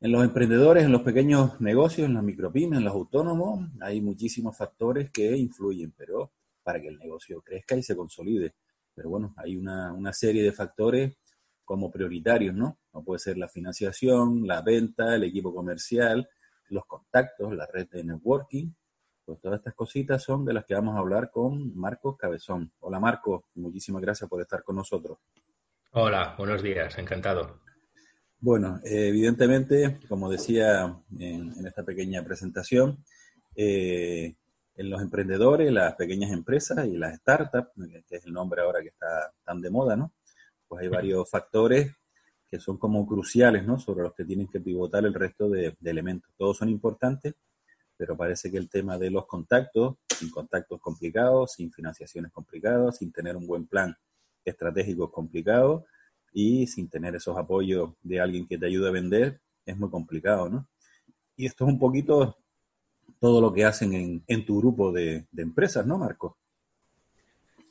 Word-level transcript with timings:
En 0.00 0.10
los 0.10 0.24
emprendedores, 0.24 0.84
en 0.84 0.90
los 0.90 1.02
pequeños 1.02 1.60
negocios, 1.60 2.08
en 2.08 2.14
las 2.14 2.24
micropymes, 2.24 2.78
en 2.78 2.84
los 2.84 2.92
autónomos, 2.92 3.70
hay 3.80 4.00
muchísimos 4.00 4.56
factores 4.56 5.10
que 5.12 5.36
influyen, 5.36 5.92
pero 5.96 6.32
para 6.64 6.80
que 6.80 6.88
el 6.88 6.98
negocio 6.98 7.40
crezca 7.40 7.76
y 7.76 7.84
se 7.84 7.94
consolide. 7.94 8.54
Pero 8.94 9.10
bueno, 9.10 9.32
hay 9.36 9.56
una, 9.56 9.92
una 9.92 10.12
serie 10.12 10.42
de 10.42 10.52
factores 10.52 11.16
como 11.64 11.90
prioritarios, 11.90 12.54
¿no? 12.54 12.78
No 12.92 13.04
puede 13.04 13.20
ser 13.20 13.38
la 13.38 13.48
financiación, 13.48 14.46
la 14.46 14.60
venta, 14.60 15.14
el 15.14 15.22
equipo 15.22 15.54
comercial, 15.54 16.28
los 16.68 16.84
contactos, 16.86 17.54
la 17.54 17.66
red 17.66 17.88
de 17.88 18.02
networking. 18.02 18.72
Pues 19.24 19.40
todas 19.40 19.60
estas 19.60 19.74
cositas 19.74 20.22
son 20.22 20.44
de 20.44 20.52
las 20.52 20.64
que 20.64 20.74
vamos 20.74 20.96
a 20.96 20.98
hablar 20.98 21.30
con 21.30 21.76
Marcos 21.76 22.16
Cabezón. 22.16 22.72
Hola 22.80 22.98
Marcos, 22.98 23.44
muchísimas 23.54 24.02
gracias 24.02 24.28
por 24.28 24.40
estar 24.40 24.64
con 24.64 24.74
nosotros. 24.74 25.18
Hola, 25.94 26.34
buenos 26.38 26.62
días, 26.62 26.96
encantado. 26.96 27.60
Bueno, 28.40 28.80
evidentemente, 28.82 30.00
como 30.08 30.30
decía 30.30 30.98
en, 31.18 31.66
esta 31.66 31.84
pequeña 31.84 32.24
presentación, 32.24 33.04
eh, 33.54 34.34
en 34.74 34.88
los 34.88 35.02
emprendedores, 35.02 35.70
las 35.70 35.94
pequeñas 35.96 36.32
empresas 36.32 36.86
y 36.86 36.96
las 36.96 37.18
startups, 37.18 37.72
que 38.08 38.16
es 38.16 38.24
el 38.24 38.32
nombre 38.32 38.62
ahora 38.62 38.80
que 38.80 38.88
está 38.88 39.34
tan 39.44 39.60
de 39.60 39.68
moda, 39.68 39.94
¿no? 39.94 40.14
Pues 40.66 40.82
hay 40.82 40.88
varios 40.88 41.28
factores 41.28 41.92
que 42.50 42.58
son 42.58 42.78
como 42.78 43.06
cruciales, 43.06 43.66
¿no? 43.66 43.78
Sobre 43.78 44.04
los 44.04 44.14
que 44.14 44.24
tienen 44.24 44.48
que 44.48 44.60
pivotar 44.60 45.04
el 45.04 45.12
resto 45.12 45.50
de, 45.50 45.76
elementos. 45.84 46.32
Todos 46.38 46.56
son 46.56 46.70
importantes, 46.70 47.34
pero 47.98 48.16
parece 48.16 48.50
que 48.50 48.56
el 48.56 48.70
tema 48.70 48.96
de 48.96 49.10
los 49.10 49.26
contactos, 49.26 49.96
sin 50.08 50.30
contactos 50.30 50.80
complicados, 50.80 51.52
sin 51.52 51.70
financiaciones 51.70 52.32
complicadas, 52.32 52.96
sin 52.96 53.12
tener 53.12 53.36
un 53.36 53.46
buen 53.46 53.66
plan 53.66 53.94
estratégico 54.44 55.10
complicado 55.10 55.86
y 56.32 56.66
sin 56.66 56.88
tener 56.88 57.14
esos 57.14 57.36
apoyos 57.36 57.90
de 58.02 58.20
alguien 58.20 58.46
que 58.46 58.58
te 58.58 58.66
ayude 58.66 58.88
a 58.88 58.92
vender, 58.92 59.40
es 59.64 59.76
muy 59.76 59.90
complicado, 59.90 60.48
¿no? 60.48 60.68
Y 61.36 61.46
esto 61.46 61.64
es 61.64 61.72
un 61.72 61.78
poquito 61.78 62.38
todo 63.20 63.40
lo 63.40 63.52
que 63.52 63.64
hacen 63.64 64.22
en, 64.26 64.46
tu 64.46 64.58
grupo 64.58 64.92
de, 64.92 65.26
de 65.30 65.42
empresas, 65.42 65.86
¿no, 65.86 65.98
Marco? 65.98 66.38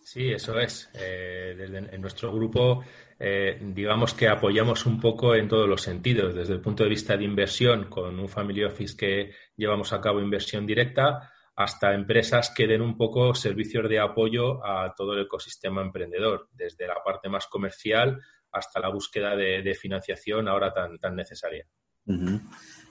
Sí, 0.04 0.30
eso 0.32 0.60
es. 0.60 0.90
Eh, 0.94 1.56
en 1.92 2.02
nuestro 2.02 2.34
grupo, 2.34 2.84
eh, 3.20 3.58
digamos 3.62 4.14
que 4.14 4.28
apoyamos 4.28 4.86
un 4.86 5.00
poco 5.00 5.36
en 5.36 5.48
todos 5.48 5.70
los 5.70 5.82
sentidos, 5.82 6.34
desde 6.34 6.54
el 6.54 6.60
punto 6.60 6.84
de 6.84 6.90
vista 6.90 7.16
de 7.16 7.24
inversión, 7.24 7.86
con 7.86 8.20
un 8.20 8.28
family 8.28 8.64
office 8.64 8.98
que 8.98 9.32
llevamos 9.56 9.94
a 9.94 10.02
cabo 10.02 10.20
inversión 10.20 10.66
directa, 10.66 11.32
hasta 11.64 11.94
empresas 11.94 12.52
que 12.56 12.68
den 12.68 12.82
un 12.82 12.98
poco 12.98 13.34
servicios 13.36 13.88
de 13.90 14.00
apoyo 14.00 14.66
a 14.66 14.94
todo 14.96 15.14
el 15.14 15.26
ecosistema 15.26 15.82
emprendedor, 15.82 16.50
desde 16.52 16.88
la 16.88 17.04
parte 17.04 17.30
más 17.30 17.48
comercial 17.48 18.20
hasta 18.52 18.80
la 18.80 18.90
búsqueda 18.90 19.36
de, 19.36 19.76
financiación 19.76 20.48
ahora 20.48 20.74
tan, 20.74 20.98
tan 21.00 21.16
necesaria. 21.16 21.66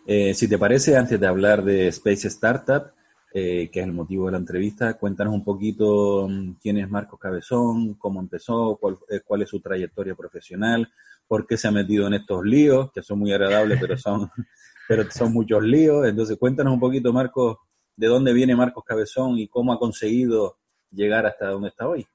Eh, 0.06 0.32
si 0.34 0.48
te 0.48 0.58
parece, 0.58 0.96
antes 0.96 1.20
de 1.20 1.26
hablar 1.26 1.62
de 1.62 1.88
Space 1.88 2.28
Startup, 2.28 2.92
eh, 3.32 3.70
que 3.72 3.78
es 3.78 3.86
el 3.86 3.92
motivo 3.92 4.26
de 4.26 4.32
la 4.32 4.38
entrevista. 4.38 4.94
Cuéntanos 4.94 5.32
un 5.32 5.44
poquito 5.44 6.26
mm, 6.28 6.54
quién 6.60 6.78
es 6.78 6.90
Marcos 6.90 7.20
Cabezón, 7.20 7.94
cómo 7.94 8.18
empezó, 8.18 8.80
eh, 9.08 9.20
cuál, 9.24 9.42
es 9.42 9.48
su 9.48 9.60
trayectoria 9.60 10.16
profesional, 10.16 10.92
por 11.28 11.46
qué 11.46 11.56
se 11.56 11.68
ha 11.68 11.70
metido 11.70 12.08
en 12.08 12.14
estos 12.14 12.44
líos, 12.44 12.90
que 12.92 13.02
son 13.02 13.20
muy 13.20 13.32
agradables, 13.32 13.78
pero 13.80 13.96
son, 13.96 14.28
pero 14.88 15.08
son 15.12 15.32
muchos 15.32 15.62
líos. 15.62 16.08
Entonces, 16.08 16.38
cuéntanos 16.38 16.72
un 16.72 16.80
poquito, 16.80 17.12
Marcos, 17.12 17.58
de 18.00 18.06
dónde 18.06 18.32
viene 18.32 18.56
Marcos 18.56 18.84
Cabezón 18.84 19.38
y 19.38 19.48
cómo 19.48 19.72
ha 19.72 19.78
conseguido 19.78 20.58
llegar 20.90 21.26
hasta 21.26 21.48
donde 21.48 21.68
está 21.68 21.86
hoy. 21.86 22.06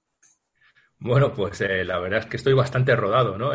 Bueno, 0.98 1.34
pues 1.34 1.62
eh, 1.62 1.86
la 1.86 2.00
verdad 2.00 2.20
es 2.20 2.26
que 2.26 2.38
estoy 2.38 2.54
bastante 2.54 2.96
rodado, 2.96 3.38
¿no? 3.38 3.52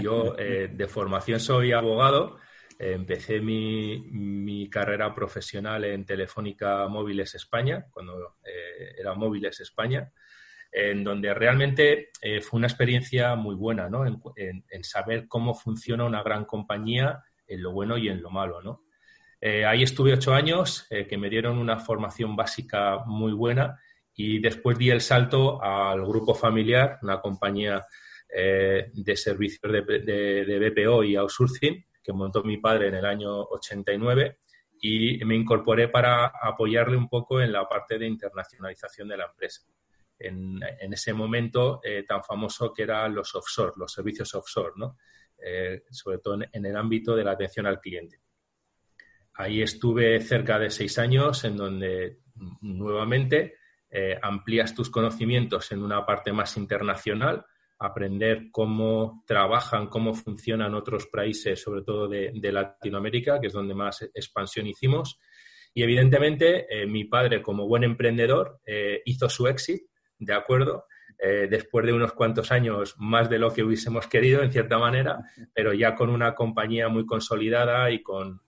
yo 0.00 0.34
de 0.34 0.86
formación 0.88 1.40
soy 1.40 1.72
abogado, 1.72 2.38
empecé 2.78 3.40
mi, 3.40 4.68
carrera 4.70 5.14
profesional 5.14 5.84
en 5.84 6.06
Telefónica 6.06 6.86
Móviles 6.88 7.34
España, 7.34 7.86
cuando 7.90 8.36
eh, 8.44 8.94
era 8.98 9.14
Móviles 9.14 9.60
España, 9.60 10.10
en 10.70 11.04
donde 11.04 11.34
realmente 11.34 12.10
eh, 12.22 12.40
fue 12.40 12.58
una 12.58 12.68
experiencia 12.68 13.34
muy 13.34 13.54
buena, 13.54 13.90
¿no? 13.90 14.06
En, 14.06 14.84
saber 14.84 15.28
cómo 15.28 15.54
funciona 15.54 16.04
una 16.04 16.22
gran 16.22 16.44
compañía 16.44 17.22
en 17.46 17.62
lo 17.62 17.72
bueno 17.72 17.98
y 17.98 18.08
en 18.08 18.22
lo 18.22 18.30
malo, 18.30 18.62
¿no? 18.62 18.84
Eh, 19.44 19.66
ahí 19.66 19.82
estuve 19.82 20.12
ocho 20.12 20.32
años, 20.32 20.86
que 20.88 21.18
me 21.18 21.28
dieron 21.28 21.58
una 21.58 21.78
formación 21.80 22.36
básica 22.36 23.02
muy 23.04 23.32
buena 23.32 23.76
y 24.14 24.38
después 24.38 24.78
di 24.78 24.90
el 24.90 25.00
salto 25.00 25.60
al 25.60 26.06
grupo 26.06 26.34
familiar, 26.34 26.98
una 27.02 27.20
compañía 27.20 27.84
de 28.34 29.16
servicios 29.16 29.70
de, 29.70 29.82
de 29.82 30.70
BPO 30.70 31.04
y 31.04 31.16
outsourcing, 31.16 31.84
que 32.02 32.12
montó 32.12 32.42
mi 32.42 32.56
padre 32.56 32.88
en 32.88 32.94
el 32.94 33.04
año 33.04 33.42
89 33.42 34.38
y 34.84 35.24
me 35.24 35.36
incorporé 35.36 35.88
para 35.88 36.26
apoyarle 36.26 36.96
un 36.96 37.08
poco 37.08 37.40
en 37.40 37.52
la 37.52 37.68
parte 37.68 37.98
de 37.98 38.06
internacionalización 38.06 39.08
de 39.08 39.16
la 39.16 39.26
empresa. 39.26 39.62
En, 40.18 40.60
ese 40.92 41.12
momento 41.12 41.80
eh, 41.82 42.04
tan 42.06 42.22
famoso 42.22 42.72
que 42.72 42.82
eran 42.82 43.14
los 43.14 43.34
offshore, 43.34 43.72
los 43.76 43.92
servicios 43.92 44.34
offshore, 44.34 44.72
¿no? 44.76 44.98
Eh, 45.38 45.84
sobre 45.90 46.18
todo 46.18 46.38
en, 46.52 46.66
el 46.66 46.76
ámbito 46.76 47.14
de 47.14 47.24
la 47.24 47.32
atención 47.32 47.66
al 47.66 47.80
cliente. 47.80 48.20
Ahí 49.34 49.62
estuve 49.62 50.20
cerca 50.20 50.58
de 50.58 50.70
seis 50.70 50.98
años 50.98 51.44
en 51.44 51.56
donde 51.56 52.18
nuevamente 52.60 53.54
eh, 53.90 54.18
amplías 54.20 54.74
tus 54.74 54.90
conocimientos 54.90 55.70
en 55.72 55.82
una 55.82 56.04
parte 56.04 56.32
más 56.32 56.56
internacional, 56.56 57.44
aprender 57.78 58.48
cómo 58.50 59.24
trabajan, 59.26 59.88
cómo 59.88 60.14
funcionan 60.14 60.74
otros 60.74 61.06
países, 61.06 61.60
sobre 61.60 61.82
todo 61.82 62.08
de, 62.08 62.52
Latinoamérica, 62.52 63.40
que 63.40 63.48
es 63.48 63.52
donde 63.52 63.74
más 63.74 64.02
expansión 64.14 64.66
hicimos. 64.66 65.18
Y 65.74 65.82
evidentemente, 65.82 66.66
eh, 66.70 66.86
mi 66.86 67.04
padre, 67.04 67.42
como 67.42 67.66
buen 67.66 67.82
emprendedor, 67.82 68.60
eh, 68.64 69.02
hizo 69.04 69.28
su 69.28 69.48
éxito, 69.48 69.90
¿de 70.18 70.34
acuerdo? 70.34 70.86
Eh, 71.18 71.48
después 71.50 71.84
de 71.84 71.92
unos 71.92 72.12
cuantos 72.12 72.52
años, 72.52 72.94
más 72.98 73.28
de 73.28 73.38
lo 73.38 73.52
que 73.52 73.62
hubiésemos 73.62 74.06
querido, 74.06 74.42
en 74.42 74.52
cierta 74.52 74.78
manera, 74.78 75.18
pero 75.52 75.72
ya 75.72 75.94
con 75.94 76.10
una 76.10 76.34
compañía 76.34 76.88
muy 76.88 77.04
consolidada 77.04 77.90
y 77.90 78.02
con 78.02 78.40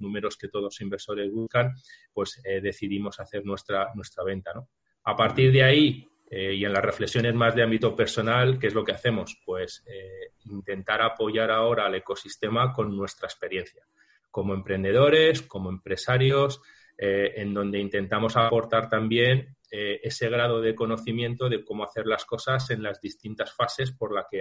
números 0.00 0.36
que 0.36 0.48
todos 0.48 0.64
los 0.64 0.80
inversores 0.80 1.30
buscan, 1.32 1.74
pues 2.12 2.40
decidimos 2.62 3.20
hacer 3.20 3.44
nuestra, 3.44 3.90
nuestra 3.94 4.24
venta, 4.24 4.52
¿no? 4.54 4.68
A 5.04 5.16
partir 5.16 5.50
de 5.52 5.62
ahí, 5.62 6.08
eh, 6.30 6.54
y 6.54 6.64
en 6.64 6.72
las 6.74 6.84
reflexiones 6.84 7.34
más 7.34 7.54
de 7.54 7.62
ámbito 7.62 7.96
personal, 7.96 8.58
¿qué 8.58 8.66
es 8.66 8.74
lo 8.74 8.84
que 8.84 8.92
hacemos? 8.92 9.40
Pues 9.44 9.82
eh, 9.86 10.32
intentar 10.44 11.00
apoyar 11.00 11.50
ahora 11.50 11.86
al 11.86 11.94
ecosistema 11.94 12.72
con 12.74 12.94
nuestra 12.94 13.26
experiencia, 13.26 13.86
como 14.30 14.52
emprendedores, 14.52 15.40
como 15.40 15.70
empresarios, 15.70 16.60
eh, 16.98 17.32
en 17.36 17.54
donde 17.54 17.78
intentamos 17.78 18.36
aportar 18.36 18.88
también 18.88 19.54
ese 19.70 20.30
grado 20.30 20.62
de 20.62 20.74
conocimiento 20.74 21.50
de 21.50 21.62
cómo 21.62 21.84
hacer 21.84 22.06
las 22.06 22.24
cosas 22.24 22.70
en 22.70 22.82
las 22.82 23.02
distintas 23.02 23.52
fases 23.54 23.92
por 23.92 24.14
las 24.14 24.24
que 24.30 24.40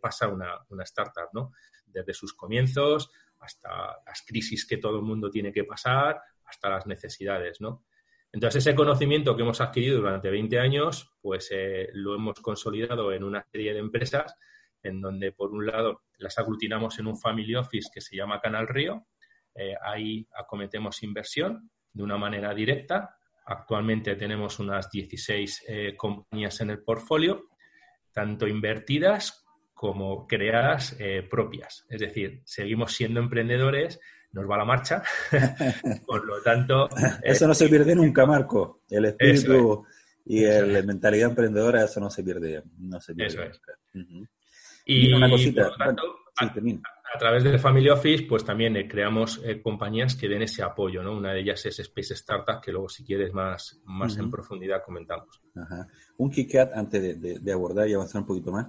pasa 0.00 0.28
una, 0.28 0.60
una 0.68 0.84
startup, 0.84 1.30
¿no? 1.32 1.50
Desde 1.84 2.14
sus 2.14 2.32
comienzos 2.32 3.10
hasta 3.46 4.02
las 4.04 4.22
crisis 4.26 4.66
que 4.66 4.76
todo 4.76 4.96
el 4.96 5.04
mundo 5.04 5.30
tiene 5.30 5.52
que 5.52 5.64
pasar, 5.64 6.20
hasta 6.44 6.68
las 6.68 6.86
necesidades, 6.86 7.60
¿no? 7.60 7.84
Entonces, 8.32 8.66
ese 8.66 8.76
conocimiento 8.76 9.34
que 9.34 9.42
hemos 9.42 9.60
adquirido 9.60 9.98
durante 9.98 10.28
20 10.28 10.58
años, 10.58 11.10
pues 11.22 11.48
eh, 11.52 11.88
lo 11.94 12.14
hemos 12.14 12.40
consolidado 12.40 13.12
en 13.12 13.24
una 13.24 13.42
serie 13.50 13.72
de 13.72 13.78
empresas 13.78 14.34
en 14.82 15.00
donde, 15.00 15.32
por 15.32 15.52
un 15.52 15.66
lado, 15.66 16.02
las 16.18 16.36
aglutinamos 16.38 16.98
en 16.98 17.06
un 17.06 17.18
family 17.18 17.54
office 17.54 17.88
que 17.92 18.00
se 18.00 18.16
llama 18.16 18.40
Canal 18.40 18.68
Río. 18.68 19.06
Eh, 19.54 19.74
ahí 19.82 20.28
acometemos 20.34 21.02
inversión 21.02 21.70
de 21.92 22.02
una 22.02 22.18
manera 22.18 22.52
directa. 22.52 23.16
Actualmente 23.46 24.16
tenemos 24.16 24.58
unas 24.58 24.90
16 24.90 25.64
eh, 25.68 25.96
compañías 25.96 26.60
en 26.60 26.70
el 26.70 26.82
portfolio, 26.82 27.48
tanto 28.12 28.46
invertidas 28.46 29.45
como 29.76 30.26
creadas 30.26 30.96
propias. 31.30 31.84
Es 31.88 32.00
decir, 32.00 32.40
seguimos 32.44 32.94
siendo 32.94 33.20
emprendedores 33.20 34.00
nos 34.36 34.48
va 34.48 34.58
la 34.58 34.64
marcha. 34.64 35.02
Por 36.06 36.24
lo 36.24 36.40
tanto... 36.42 36.88
Eso 37.22 37.46
no 37.46 37.54
se 37.54 37.68
pierde 37.68 37.94
nunca, 37.94 38.26
Marco. 38.26 38.82
El 38.88 39.06
espíritu 39.06 39.84
y 40.26 40.44
la 40.44 40.82
mentalidad 40.82 41.30
emprendedora, 41.30 41.84
eso 41.84 42.00
no 42.00 42.10
se 42.10 42.24
pierde, 42.24 42.60
no 42.78 43.00
se 43.00 43.14
pierde 43.14 43.52
Y, 44.84 45.12
una 45.12 45.30
cosita, 45.30 45.70
a, 45.78 47.18
través 47.18 47.44
del 47.44 47.60
Family 47.60 47.88
Office, 47.88 48.24
pues 48.24 48.44
también 48.44 48.76
eh, 48.76 48.88
creamos 48.88 49.40
eh, 49.44 49.62
compañías 49.62 50.16
que 50.16 50.28
den 50.28 50.42
ese 50.42 50.64
apoyo, 50.64 51.00
¿no? 51.04 51.16
Una 51.16 51.32
de 51.32 51.40
ellas 51.40 51.64
es 51.66 51.78
Space 51.78 52.14
Startup, 52.14 52.60
que 52.60 52.72
luego 52.72 52.88
si 52.88 53.04
quieres 53.04 53.32
más, 53.32 53.80
más 53.84 54.18
en 54.18 54.28
profundidad 54.28 54.82
comentamos. 54.84 55.40
Un 56.16 56.28
KitKat, 56.28 56.72
antes 56.74 57.20
de, 57.20 57.52
abordar 57.52 57.88
y 57.88 57.94
avanzar 57.94 58.22
un 58.22 58.26
poquito 58.26 58.50
más, 58.50 58.66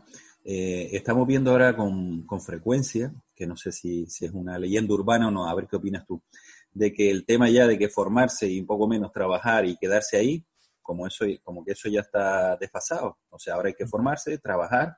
eh, 0.49 0.95
estamos 0.95 1.27
viendo 1.27 1.51
ahora 1.51 1.75
con, 1.75 2.25
con 2.25 2.39
frecuencia 2.39 3.13
que 3.35 3.45
no 3.45 3.57
sé 3.57 3.73
si, 3.73 4.05
si, 4.05 4.23
es 4.23 4.31
una 4.31 4.57
leyenda 4.57 4.93
urbana 4.93 5.27
o 5.27 5.31
no, 5.31 5.45
a 5.45 5.53
ver 5.53 5.67
qué 5.67 5.75
opinas 5.75 6.05
tú, 6.05 6.23
de 6.71 6.93
que 6.93 7.11
el 7.11 7.25
tema 7.25 7.49
ya 7.49 7.67
de 7.67 7.77
que 7.77 7.89
formarse 7.89 8.47
y 8.47 8.61
un 8.61 8.65
poco 8.65 8.87
menos 8.87 9.11
trabajar 9.11 9.65
y 9.65 9.75
quedarse 9.75 10.15
ahí, 10.15 10.45
como, 10.81 11.05
eso, 11.05 11.25
como 11.43 11.65
que 11.65 11.73
eso 11.73 11.89
ya 11.89 11.99
está 11.99 12.55
desfasado. 12.55 13.17
O 13.29 13.37
sea, 13.37 13.55
ahora 13.55 13.67
hay 13.67 13.73
que 13.73 13.87
formarse, 13.87 14.37
trabajar, 14.37 14.97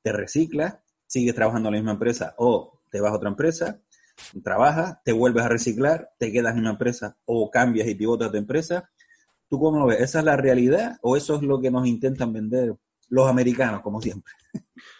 te 0.00 0.12
reciclas, 0.12 0.78
sigues 1.06 1.34
trabajando 1.34 1.68
en 1.68 1.74
la 1.74 1.80
misma 1.80 1.92
empresa 1.92 2.34
o 2.38 2.80
te 2.90 2.98
vas 3.02 3.12
a 3.12 3.16
otra 3.16 3.28
empresa, 3.28 3.82
trabajas, 4.42 4.96
te 5.04 5.12
vuelves 5.12 5.44
a 5.44 5.48
reciclar, 5.48 6.08
te 6.18 6.32
quedas 6.32 6.54
en 6.54 6.60
una 6.60 6.70
empresa 6.70 7.18
o 7.26 7.50
cambias 7.50 7.86
y 7.86 7.94
pivotas 7.94 8.32
de 8.32 8.38
empresa. 8.38 8.90
¿Tú 9.50 9.60
cómo 9.60 9.78
lo 9.78 9.86
ves? 9.88 10.00
¿Esa 10.00 10.20
es 10.20 10.24
la 10.24 10.38
realidad 10.38 10.96
o 11.02 11.18
eso 11.18 11.36
es 11.36 11.42
lo 11.42 11.60
que 11.60 11.70
nos 11.70 11.86
intentan 11.86 12.32
vender 12.32 12.74
los 13.08 13.28
americanos, 13.28 13.80
como 13.82 14.00
siempre? 14.00 14.32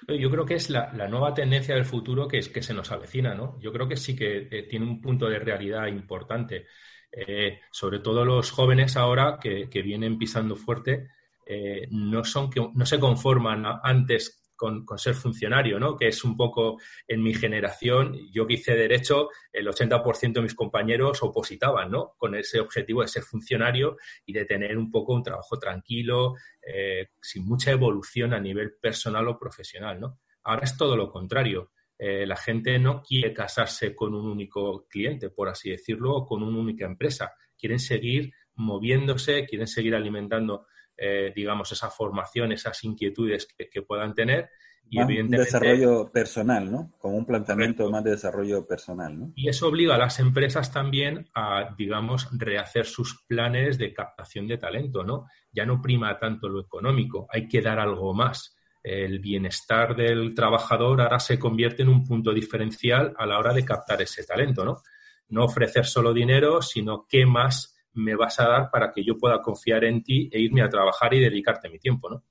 Yo 0.09 0.31
creo 0.31 0.47
que 0.47 0.55
es 0.55 0.71
la, 0.71 0.93
nueva 1.09 1.35
tendencia 1.35 1.75
del 1.75 1.85
futuro 1.85 2.29
que, 2.29 2.39
es, 2.39 2.49
que 2.49 2.63
se 2.63 2.75
nos 2.75 2.91
avecina, 2.93 3.35
¿no? 3.35 3.59
Yo 3.61 3.73
creo 3.73 3.89
que 3.89 3.97
sí 3.97 4.15
que 4.15 4.49
eh, 4.51 4.63
tiene 4.69 4.87
un 4.87 5.01
punto 5.01 5.29
de 5.29 5.39
realidad 5.39 5.87
importante. 5.87 6.67
Eh, 7.11 7.61
sobre 7.71 8.01
todo 8.01 8.25
los 8.25 8.51
jóvenes 8.51 8.97
ahora 8.97 9.39
que, 9.41 9.69
vienen 9.83 10.19
pisando 10.19 10.57
fuerte, 10.57 11.09
eh, 11.47 11.89
no, 11.91 12.25
son 12.25 12.51
que, 12.51 12.69
no 12.75 12.87
se 12.87 12.99
conforman 13.01 13.65
antes 13.83 14.46
con, 14.57 14.85
ser 14.97 15.15
funcionario, 15.15 15.79
¿no? 15.79 15.97
Que 15.97 16.09
es 16.09 16.25
un 16.25 16.37
poco 16.37 16.81
en 17.07 17.23
mi 17.23 17.35
generación, 17.35 18.17
yo 18.33 18.47
que 18.47 18.55
hice 18.55 18.75
derecho, 18.75 19.29
el 19.53 19.67
80% 19.69 20.33
de 20.33 20.43
mis 20.43 20.55
compañeros 20.55 21.23
opositaban, 21.23 21.91
¿no? 21.91 22.15
Con 22.17 22.35
ese 22.35 22.61
objetivo 22.61 23.03
de 23.03 23.09
ser 23.09 23.23
funcionario 23.23 23.97
y 24.25 24.33
de 24.33 24.45
tener 24.45 24.77
un 24.79 24.91
poco 24.91 25.15
un 25.15 25.23
trabajo 25.23 25.59
tranquilo, 25.59 26.35
eh, 26.63 27.11
sin 27.21 27.47
mucha 27.47 27.71
evolución 27.71 28.35
a 28.35 28.41
nivel 28.41 28.75
personal 28.81 29.29
o 29.29 29.39
profesional, 29.39 30.01
¿no? 30.01 30.21
Ahora 30.45 30.65
es 30.65 30.77
todo 30.77 30.97
lo 30.97 31.11
contrario. 31.11 31.73
Eh, 31.99 32.27
la 32.27 32.37
gente 32.37 32.79
no 32.79 33.03
quiere 33.03 33.33
casarse 33.33 33.95
con 33.95 34.15
un 34.15 34.27
único 34.27 34.87
cliente, 34.89 35.31
por 35.31 35.49
así 35.49 35.71
decirlo, 35.71 36.15
o 36.15 36.27
con 36.27 36.43
una 36.43 36.59
única 36.59 36.85
empresa. 36.85 37.33
Quieren 37.57 37.79
seguir 37.79 38.33
moviéndose, 38.55 39.47
quieren 39.47 39.67
seguir 39.67 39.95
alimentando 39.95 40.67
eh, 40.97 41.33
digamos, 41.35 41.71
esa 41.73 41.91
formación, 41.91 42.53
esas 42.53 42.83
inquietudes 42.85 43.47
que, 43.47 43.83
puedan 43.83 44.15
tener. 44.15 44.51
Y 44.89 45.01
Un 45.01 45.29
desarrollo 45.29 46.13
personal, 46.13 46.71
¿no? 46.71 46.93
Como 46.99 47.17
un 47.17 47.27
planteamiento 47.27 47.91
más 47.91 48.05
de 48.05 48.13
desarrollo 48.13 48.67
personal, 48.67 49.19
¿no? 49.19 49.33
Y 49.35 49.49
eso 49.49 49.69
obliga 49.69 49.97
a 49.97 49.99
las 49.99 50.21
empresas 50.21 50.73
también 50.73 51.29
a, 51.35 51.75
digamos, 51.77 52.29
rehacer 52.33 52.87
sus 52.87 53.25
planes 53.27 53.79
de 53.79 53.93
captación 53.93 54.47
de 54.47 54.59
talento, 54.59 55.03
¿no? 55.03 55.27
Ya 55.53 55.67
no 55.67 55.83
prima 55.83 56.17
tanto 56.19 56.49
lo 56.49 56.61
económico, 56.61 57.27
hay 57.31 57.49
que 57.49 57.61
dar 57.61 57.81
algo 57.81 58.15
más. 58.15 58.57
El 58.83 59.19
bienestar 59.19 59.97
del 59.97 60.33
trabajador 60.33 61.01
ahora 61.01 61.19
se 61.19 61.39
convierte 61.39 61.83
en 61.83 61.89
un 61.89 62.05
punto 62.05 62.33
diferencial 62.33 63.13
a 63.19 63.27
la 63.27 63.41
hora 63.41 63.53
de 63.53 63.65
captar 63.65 64.01
ese 64.01 64.25
talento, 64.25 64.65
¿no? 64.65 64.83
No 65.31 65.45
ofrecer 65.45 65.85
solo 65.85 66.15
dinero, 66.15 66.63
sino 66.63 67.05
qué 67.09 67.27
más 67.27 67.76
me 67.97 68.15
vas 68.15 68.39
a 68.41 68.49
dar 68.49 68.71
para 68.71 68.93
que 68.93 69.05
yo 69.05 69.19
pueda 69.19 69.43
confiar 69.43 69.85
en 69.85 70.03
ti 70.03 70.29
e 70.33 70.41
irme 70.41 70.63
a 70.63 70.69
trabajar 70.69 71.13
y 71.15 71.21
dedicarte 71.21 71.69
mi 71.69 71.79
tiempo, 71.79 72.11
¿no? 72.11 72.23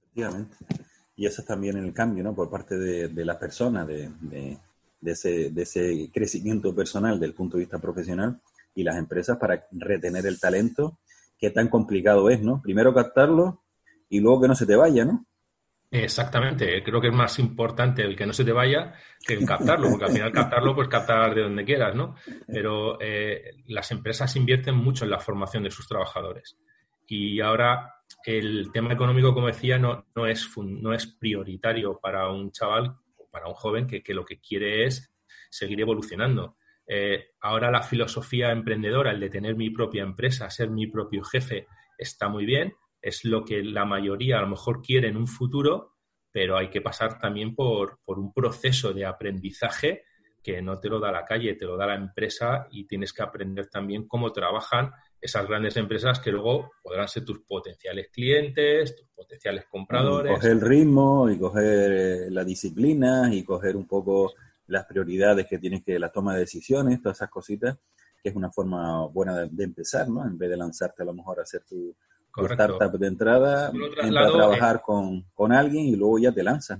Efectivamente. 0.00 0.56
Y 1.16 1.26
eso 1.26 1.42
es 1.42 1.46
también 1.46 1.76
el 1.78 1.92
cambio, 1.92 2.22
¿no? 2.22 2.34
Por 2.34 2.50
parte 2.50 2.76
de, 2.76 3.08
de 3.08 3.24
las 3.24 3.36
personas, 3.36 3.86
de, 3.86 4.58
ese, 5.02 5.50
de 5.50 5.62
ese 5.62 6.10
crecimiento 6.12 6.74
personal 6.74 7.18
del 7.18 7.34
punto 7.34 7.56
de 7.56 7.64
vista 7.64 7.78
profesional 7.78 8.40
y 8.74 8.82
las 8.82 8.96
empresas 8.96 9.36
para 9.38 9.66
retener 9.72 10.26
el 10.26 10.38
talento, 10.38 10.98
que 11.38 11.50
tan 11.50 11.68
complicado 11.68 12.30
es, 12.30 12.42
¿no? 12.42 12.60
Primero 12.62 12.94
captarlo 12.94 13.62
y 14.08 14.20
luego 14.20 14.42
que 14.42 14.48
no 14.48 14.54
se 14.54 14.66
te 14.66 14.76
vaya, 14.76 15.04
¿no? 15.04 15.26
Exactamente, 15.90 16.82
creo 16.82 17.00
que 17.00 17.08
es 17.08 17.14
más 17.14 17.38
importante 17.38 18.02
el 18.02 18.14
que 18.14 18.26
no 18.26 18.34
se 18.34 18.44
te 18.44 18.52
vaya 18.52 18.92
que 19.26 19.34
el 19.34 19.46
captarlo, 19.46 19.88
porque 19.88 20.04
al 20.04 20.12
final 20.12 20.32
captarlo, 20.32 20.74
pues 20.74 20.88
captar 20.88 21.34
de 21.34 21.42
donde 21.42 21.64
quieras, 21.64 21.94
¿no? 21.94 22.14
Pero 22.46 23.00
eh, 23.00 23.54
las 23.68 23.90
empresas 23.90 24.36
invierten 24.36 24.74
mucho 24.74 25.04
en 25.04 25.10
la 25.10 25.18
formación 25.18 25.62
de 25.62 25.70
sus 25.70 25.88
trabajadores. 25.88 26.58
Y 27.06 27.40
ahora 27.40 27.94
el 28.24 28.70
tema 28.70 28.92
económico, 28.92 29.32
como 29.32 29.46
decía, 29.46 29.78
no, 29.78 30.06
no, 30.14 30.26
es, 30.26 30.46
no 30.58 30.92
es 30.92 31.06
prioritario 31.06 31.98
para 31.98 32.30
un 32.30 32.52
chaval 32.52 32.94
o 33.16 33.28
para 33.30 33.48
un 33.48 33.54
joven 33.54 33.86
que, 33.86 34.02
lo 34.14 34.26
que 34.26 34.40
quiere 34.40 34.84
es 34.84 35.10
seguir 35.50 35.80
evolucionando. 35.80 36.56
Eh, 36.86 37.30
ahora 37.40 37.70
la 37.70 37.82
filosofía 37.82 38.50
emprendedora, 38.50 39.10
el 39.10 39.20
de 39.20 39.30
tener 39.30 39.56
mi 39.56 39.70
propia 39.70 40.02
empresa, 40.02 40.50
ser 40.50 40.68
mi 40.70 40.86
propio 40.86 41.24
jefe, 41.24 41.66
está 41.96 42.28
muy 42.28 42.44
bien, 42.44 42.74
es 43.00 43.24
lo 43.24 43.44
que 43.44 43.62
la 43.62 43.84
mayoría 43.84 44.38
a 44.38 44.42
lo 44.42 44.48
mejor 44.48 44.82
quiere 44.82 45.08
en 45.08 45.16
un 45.16 45.26
futuro, 45.26 45.94
pero 46.32 46.56
hay 46.56 46.70
que 46.70 46.80
pasar 46.80 47.18
también 47.18 47.54
por, 47.54 47.98
un 48.06 48.32
proceso 48.32 48.92
de 48.92 49.06
aprendizaje 49.06 50.02
que 50.42 50.62
no 50.62 50.78
te 50.78 50.88
lo 50.88 51.00
da 51.00 51.10
la 51.10 51.24
calle, 51.24 51.54
te 51.54 51.64
lo 51.64 51.76
da 51.76 51.86
la 51.86 51.94
empresa 51.94 52.68
y 52.70 52.86
tienes 52.86 53.12
que 53.12 53.22
aprender 53.22 53.68
también 53.68 54.06
cómo 54.06 54.32
trabajan 54.32 54.92
esas 55.20 55.46
grandes 55.48 55.76
empresas 55.76 56.20
que 56.20 56.30
luego 56.30 56.70
podrán 56.82 57.08
ser 57.08 57.24
tus 57.24 57.40
potenciales 57.40 58.08
clientes, 58.12 58.94
tus 58.94 59.08
potenciales 59.08 59.64
compradores. 59.68 60.32
coger 60.32 60.52
el 60.52 60.60
ritmo 60.60 61.28
y 61.28 61.38
coger 61.38 61.92
eh, 61.92 62.30
la 62.30 62.44
disciplina 62.44 63.34
y 63.34 63.42
coger 63.42 63.76
un 63.76 63.86
poco 63.86 64.32
las 64.68 64.86
prioridades 64.86 65.46
que 65.46 65.58
tienes 65.58 65.82
que, 65.82 65.98
la 65.98 66.12
toma 66.12 66.34
de 66.34 66.40
decisiones, 66.40 67.02
todas 67.02 67.18
esas 67.18 67.30
cositas, 67.30 67.76
que 68.22 68.28
es 68.28 68.36
una 68.36 68.50
forma 68.50 69.06
buena 69.06 69.36
de, 69.36 69.48
de 69.50 69.64
empezar, 69.64 70.08
¿no? 70.08 70.24
En 70.24 70.38
vez 70.38 70.50
de 70.50 70.56
lanzarte 70.56 71.02
a 71.02 71.06
lo 71.06 71.14
mejor 71.14 71.40
a 71.40 71.42
hacer 71.42 71.64
tu, 71.64 71.96
startup 72.46 72.98
de 72.98 73.06
entrada, 73.06 73.72
entra 74.02 74.26
a 74.26 74.32
trabajar 74.32 74.82
con, 74.82 75.52
alguien 75.52 75.86
y 75.86 75.96
luego 75.96 76.18
ya 76.18 76.32
te 76.32 76.42
lanzas. 76.42 76.78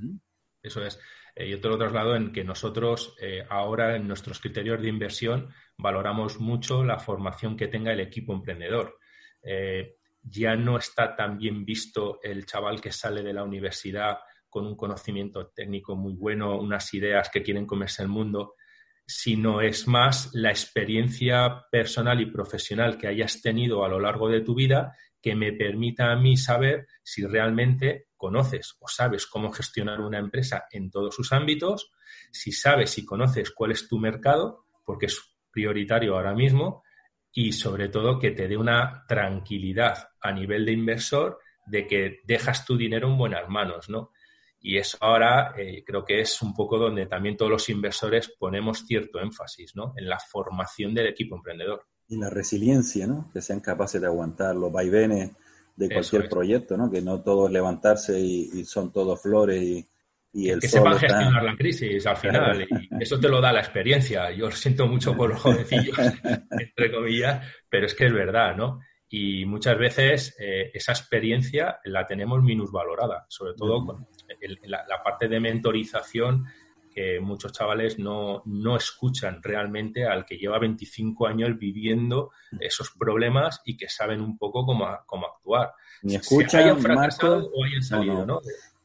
Eso 0.63 0.85
es. 0.85 0.99
Eh, 1.35 1.49
yo 1.49 1.61
te 1.61 1.69
lo 1.69 1.79
traslado 1.79 2.17
en 2.17 2.33
que 2.33 2.43
nosotros 2.43 3.15
eh, 3.21 3.47
ahora 3.49 3.95
en 3.95 4.09
nuestros 4.09 4.41
criterios 4.41 4.83
de 4.83 4.89
inversión 4.89 5.49
valoramos 5.77 6.41
mucho 6.41 6.85
la 6.85 6.99
formación 6.99 7.57
que 7.57 7.69
tenga 7.69 7.93
el 7.93 8.01
equipo 8.01 8.33
emprendedor. 8.33 8.99
Eh, 9.43 9.99
ya 10.21 10.57
no 10.57 10.77
está 10.77 11.15
tan 11.15 11.39
bien 11.39 11.65
visto 11.65 12.19
el 12.23 12.45
chaval 12.45 12.81
que 12.81 12.91
sale 12.91 13.23
de 13.23 13.33
la 13.33 13.45
universidad 13.45 14.19
con 14.49 14.67
un 14.67 14.77
conocimiento 14.77 15.49
técnico 15.49 15.95
muy 15.95 16.15
bueno, 16.15 16.59
unas 16.59 16.93
ideas 16.95 17.31
que 17.31 17.43
quieren 17.43 17.67
comerse 17.67 18.03
el 18.03 18.09
mundo, 18.09 18.55
sino 19.07 19.61
es 19.61 19.87
más 19.87 20.31
la 20.35 20.51
experiencia 20.51 21.65
personal 21.71 22.21
y 22.21 22.27
profesional 22.27 22.99
que 22.99 23.07
hayas 23.07 23.41
tenido 23.41 23.85
a 23.85 23.89
lo 23.89 24.01
largo 24.01 24.29
de 24.29 24.41
tu 24.41 24.55
vida 24.55 24.97
que 25.21 25.35
me 25.35 25.53
permita 25.53 26.13
a 26.13 26.17
mí 26.17 26.37
saber 26.37 26.87
si 27.03 27.27
realmente 27.27 28.09
conoces 28.17 28.77
o 28.81 28.89
sabes 28.89 29.27
cómo 29.27 29.51
gestionar 29.53 30.01
una 30.01 30.19
empresa 30.19 30.67
en 30.71 30.91
todos 30.91 31.15
sus 31.15 31.33
ámbitos, 31.33 31.91
si 32.31 32.53
sabes 32.53 32.99
y 32.99 33.05
conoces 33.05 33.51
cuál 33.51 33.73
es 33.73 33.89
tu 33.89 33.99
mercado, 33.99 34.65
porque 34.85 35.07
es 35.07 35.21
prioritario 35.51 36.15
ahora 36.15 36.35
mismo, 36.35 36.83
y 37.33 37.53
sobre 37.53 37.89
todo 37.89 38.19
que 38.19 38.33
te 38.33 38.49
dé 38.49 38.57
una 38.57 39.05
tranquilidad 39.07 40.09
a 40.21 40.33
nivel 40.33 40.65
de 40.65 40.73
inversor 40.73 41.39
de 41.67 41.87
que 41.87 42.21
dejas 42.25 42.65
tu 42.65 42.77
dinero 42.77 43.09
en 43.09 43.19
buenas 43.19 43.49
manos, 43.49 43.89
¿no? 43.89 44.13
Y 44.61 44.77
eso 44.77 44.99
ahora 45.01 45.55
eh, 45.57 45.85
creo 45.87 46.05
que 46.05 46.21
es 46.21 46.43
un 46.43 46.53
poco 46.53 46.79
donde 46.79 47.07
también 47.07 47.37
todos 47.37 47.51
los 47.51 47.69
inversores 47.69 48.35
ponemos 48.39 48.85
cierto 48.87 49.21
énfasis, 49.21 49.77
¿no? 49.77 49.93
En 49.97 50.09
la 50.09 50.19
formación 50.19 50.95
del 50.95 51.09
equipo 51.09 51.37
emprendedor. 51.37 51.87
Y 52.09 52.19
la 52.19 52.31
resiliencia, 52.31 53.07
¿no? 53.07 53.31
Que 53.33 53.43
sean 53.43 53.61
capaces 53.61 54.01
de 54.01 54.07
aguantar 54.07 54.57
los 54.57 54.73
vaivenes 54.73 55.31
de 55.77 55.89
cualquier 55.89 56.29
proyecto, 56.29 56.77
¿no? 56.77 56.91
Que 56.91 57.03
no 57.03 57.21
todo 57.21 57.47
es 57.47 57.53
levantarse 57.53 58.19
y, 58.19 58.65
son 58.65 58.93
todos 58.93 59.21
flores 59.21 59.63
y, 59.63 59.89
y 60.33 60.49
el 60.49 60.59
Que 60.59 60.69
sepan 60.69 60.99
gestionar 60.99 61.43
la 61.43 61.57
crisis 61.57 62.07
al 62.07 62.17
final. 62.17 62.67
Y 62.69 63.03
eso 63.03 63.21
te 63.21 63.29
lo 63.29 63.41
da 63.41 63.53
la 63.53 63.61
experiencia. 63.61 64.31
Yo 64.33 64.51
siento 64.51 64.87
mucho 64.87 65.15
por 65.17 65.31
los 65.31 65.41
jovencillos, 65.41 65.97
entre 66.51 66.93
comillas, 66.93 67.47
pero 67.69 67.87
es 67.87 67.95
que 67.95 68.07
es 68.07 68.13
verdad, 68.13 68.57
¿no? 68.57 68.81
Y 69.11 69.47
muchas 69.47 69.79
veces 69.79 70.37
eh, 70.39 70.71
esa 70.75 70.93
experiencia 70.93 71.79
la 71.85 72.07
tenemos 72.07 72.43
minusvalorada, 72.43 73.25
sobre 73.29 73.55
todo 73.55 73.85
con 73.87 74.07
la, 74.65 74.85
la, 74.87 75.03
parte 75.03 75.29
de 75.29 75.41
mentorización 75.41 76.45
muchos 77.21 77.53
chavales 77.53 77.99
no, 77.99 78.43
escuchan 78.77 79.43
realmente 79.43 80.07
al 80.07 80.25
que 80.25 80.37
lleva 80.37 80.59
25 80.59 81.27
años 81.27 81.59
viviendo 81.59 82.31
esos 82.61 82.91
problemas 82.91 83.61
y 83.65 83.77
que 83.77 83.89
saben 83.89 84.21
un 84.21 84.39
poco 84.39 84.65
cómo, 84.65 84.87
cómo 85.07 85.27
actuar. 85.27 85.73
Ni 86.03 86.17
escuchan, 86.17 86.81
Marco, 86.83 87.51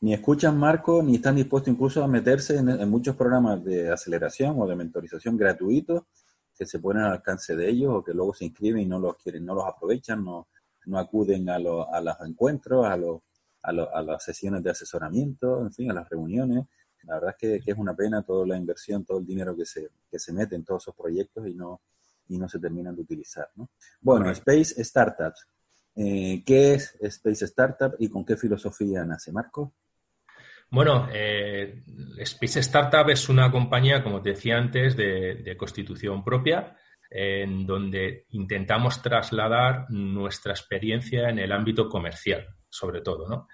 Ni 0.01 0.13
escuchan, 0.13 0.57
Marco, 0.57 1.01
ni 1.01 1.15
están 1.15 1.35
dispuestos 1.35 1.73
incluso 1.73 2.03
a 2.03 2.07
meterse 2.07 2.57
en, 2.57 2.89
muchos 2.89 3.15
programas 3.15 3.63
de 3.63 3.91
aceleración 3.91 4.55
o 4.59 4.67
de 4.67 4.75
mentorización 4.75 5.37
gratuitos 5.37 6.03
que 6.55 6.65
se 6.65 6.79
ponen 6.79 7.03
al 7.03 7.13
alcance 7.13 7.55
de 7.55 7.69
ellos 7.69 7.93
o 7.93 8.03
que 8.03 8.13
luego 8.13 8.33
se 8.33 8.45
inscriben 8.45 8.81
y 8.81 8.85
no 8.85 8.99
los 8.99 9.17
quieren, 9.17 9.45
no 9.45 9.55
los 9.55 9.65
aprovechan, 9.65 10.23
no, 10.23 10.47
no 10.85 10.99
acuden 10.99 11.49
a, 11.49 11.55
a 11.55 12.01
los 12.01 12.15
encuentros, 12.25 12.85
a, 12.85 12.97
los, 12.97 13.21
a, 13.61 13.69
a 13.69 14.01
las 14.01 14.23
sesiones 14.23 14.61
de 14.61 14.71
asesoramiento, 14.71 15.61
en 15.61 15.73
fin, 15.73 15.91
a 15.91 15.93
las 15.93 16.09
reuniones. 16.09 16.65
La 17.03 17.15
verdad 17.15 17.35
es 17.39 17.61
que, 17.63 17.71
es 17.71 17.77
una 17.77 17.95
pena 17.95 18.21
toda 18.23 18.45
la 18.47 18.57
inversión, 18.57 19.05
todo 19.05 19.19
el 19.19 19.25
dinero 19.25 19.55
que 19.55 19.65
se, 19.65 19.89
que 20.09 20.19
se 20.19 20.33
mete 20.33 20.55
en 20.55 20.63
todos 20.63 20.83
esos 20.83 20.95
proyectos 20.95 21.47
y 21.47 21.53
no, 21.53 21.81
y 22.29 22.37
no 22.37 22.47
se 22.47 22.59
terminan 22.59 22.95
de 22.95 23.01
utilizar. 23.01 23.49
¿no? 23.55 23.69
Bueno, 24.01 24.29
Space 24.31 24.83
Startups. 24.83 25.47
Eh, 25.95 26.43
¿Qué 26.45 26.73
es 26.73 26.97
Space 26.99 27.45
Startup 27.45 27.95
y 27.99 28.09
con 28.09 28.25
qué 28.25 28.35
filosofía 28.35 29.03
nace, 29.05 29.31
Marco? 29.31 29.75
Bueno, 30.69 31.07
eh, 31.13 31.83
Space 32.17 32.61
Startup 32.61 33.07
es 33.09 33.29
una 33.29 33.51
compañía, 33.51 34.03
como 34.03 34.21
te 34.21 34.31
decía 34.31 34.57
antes, 34.57 34.97
de, 34.97 35.35
de 35.35 35.57
constitución 35.57 36.23
propia, 36.23 36.75
en 37.11 37.67
donde 37.67 38.25
intentamos 38.29 38.99
trasladar 39.03 39.85
nuestra 39.91 40.53
experiencia 40.53 41.29
en 41.29 41.37
el 41.37 41.51
ámbito 41.51 41.87
comercial, 41.87 42.47
sobre 42.69 43.01
todo, 43.01 43.29
¿no? 43.29 43.47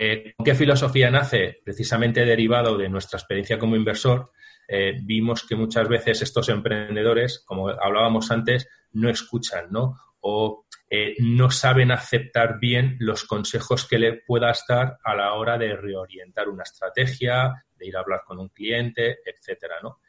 Eh, 0.00 0.34
¿Qué 0.44 0.54
filosofía 0.54 1.10
nace? 1.10 1.60
Precisamente 1.64 2.24
derivado 2.24 2.76
de 2.76 2.88
nuestra 2.88 3.18
experiencia 3.18 3.58
como 3.58 3.74
inversor, 3.74 4.30
eh, 4.68 4.96
vimos 5.02 5.44
que 5.44 5.56
muchas 5.56 5.88
veces 5.88 6.22
estos 6.22 6.48
emprendedores, 6.48 7.42
como 7.44 7.68
hablábamos 7.68 8.30
antes, 8.30 8.68
no 8.92 9.10
escuchan, 9.10 9.66
¿no? 9.70 9.96
O 10.20 10.66
eh, 10.88 11.16
no 11.18 11.50
saben 11.50 11.90
aceptar 11.90 12.60
bien 12.60 12.96
los 13.00 13.24
consejos 13.24 13.86
que 13.88 13.98
le 13.98 14.12
puedas 14.24 14.64
dar 14.68 14.98
a 15.02 15.16
la 15.16 15.34
hora 15.34 15.58
de 15.58 15.74
reorientar 15.74 16.48
una 16.48 16.62
estrategia, 16.62 17.64
de 17.76 17.86
ir 17.86 17.96
a 17.96 18.00
hablar 18.00 18.22
con 18.24 18.38
un 18.38 18.50
cliente, 18.50 19.18
etcétera, 19.24 19.76
¿no? 19.82 20.00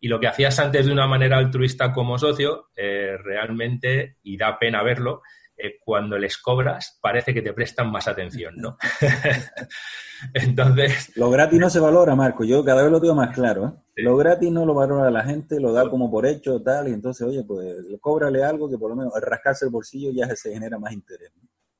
Y 0.00 0.08
lo 0.08 0.20
que 0.20 0.26
hacías 0.26 0.58
antes 0.58 0.86
de 0.86 0.92
una 0.92 1.06
manera 1.06 1.38
altruista 1.38 1.92
como 1.92 2.18
socio, 2.18 2.68
realmente, 2.76 4.18
y 4.22 4.36
da 4.36 4.58
pena 4.58 4.82
verlo, 4.82 5.22
eh, 5.56 5.78
cuando 5.78 6.18
les 6.18 6.36
cobras 6.38 6.98
parece 7.00 7.32
que 7.32 7.40
te 7.40 7.52
prestan 7.52 7.90
más 7.90 8.08
atención, 8.08 8.56
¿no? 8.56 8.76
Entonces... 10.34 11.16
Lo 11.16 11.30
gratis 11.30 11.60
no 11.60 11.70
se 11.70 11.78
valora, 11.78 12.16
Marco. 12.16 12.44
Yo 12.44 12.64
cada 12.64 12.82
vez 12.82 12.90
lo 12.90 13.00
tengo 13.00 13.14
más 13.14 13.32
claro. 13.32 13.66
¿eh? 13.66 14.02
Lo 14.02 14.16
gratis 14.16 14.50
no 14.50 14.66
lo 14.66 14.74
valora 14.74 15.10
la 15.12 15.22
gente, 15.22 15.60
lo 15.60 15.72
da 15.72 15.88
como 15.88 16.10
por 16.10 16.26
hecho, 16.26 16.60
tal, 16.60 16.88
y 16.88 16.92
entonces, 16.92 17.26
oye, 17.26 17.44
pues 17.44 17.76
cóbrale 18.00 18.42
algo 18.42 18.68
que 18.68 18.78
por 18.78 18.90
lo 18.90 18.96
menos 18.96 19.14
al 19.14 19.22
rascarse 19.22 19.66
el 19.66 19.70
bolsillo 19.70 20.10
ya 20.12 20.26
se 20.34 20.52
genera 20.52 20.78
más 20.78 20.92
interés. 20.92 21.30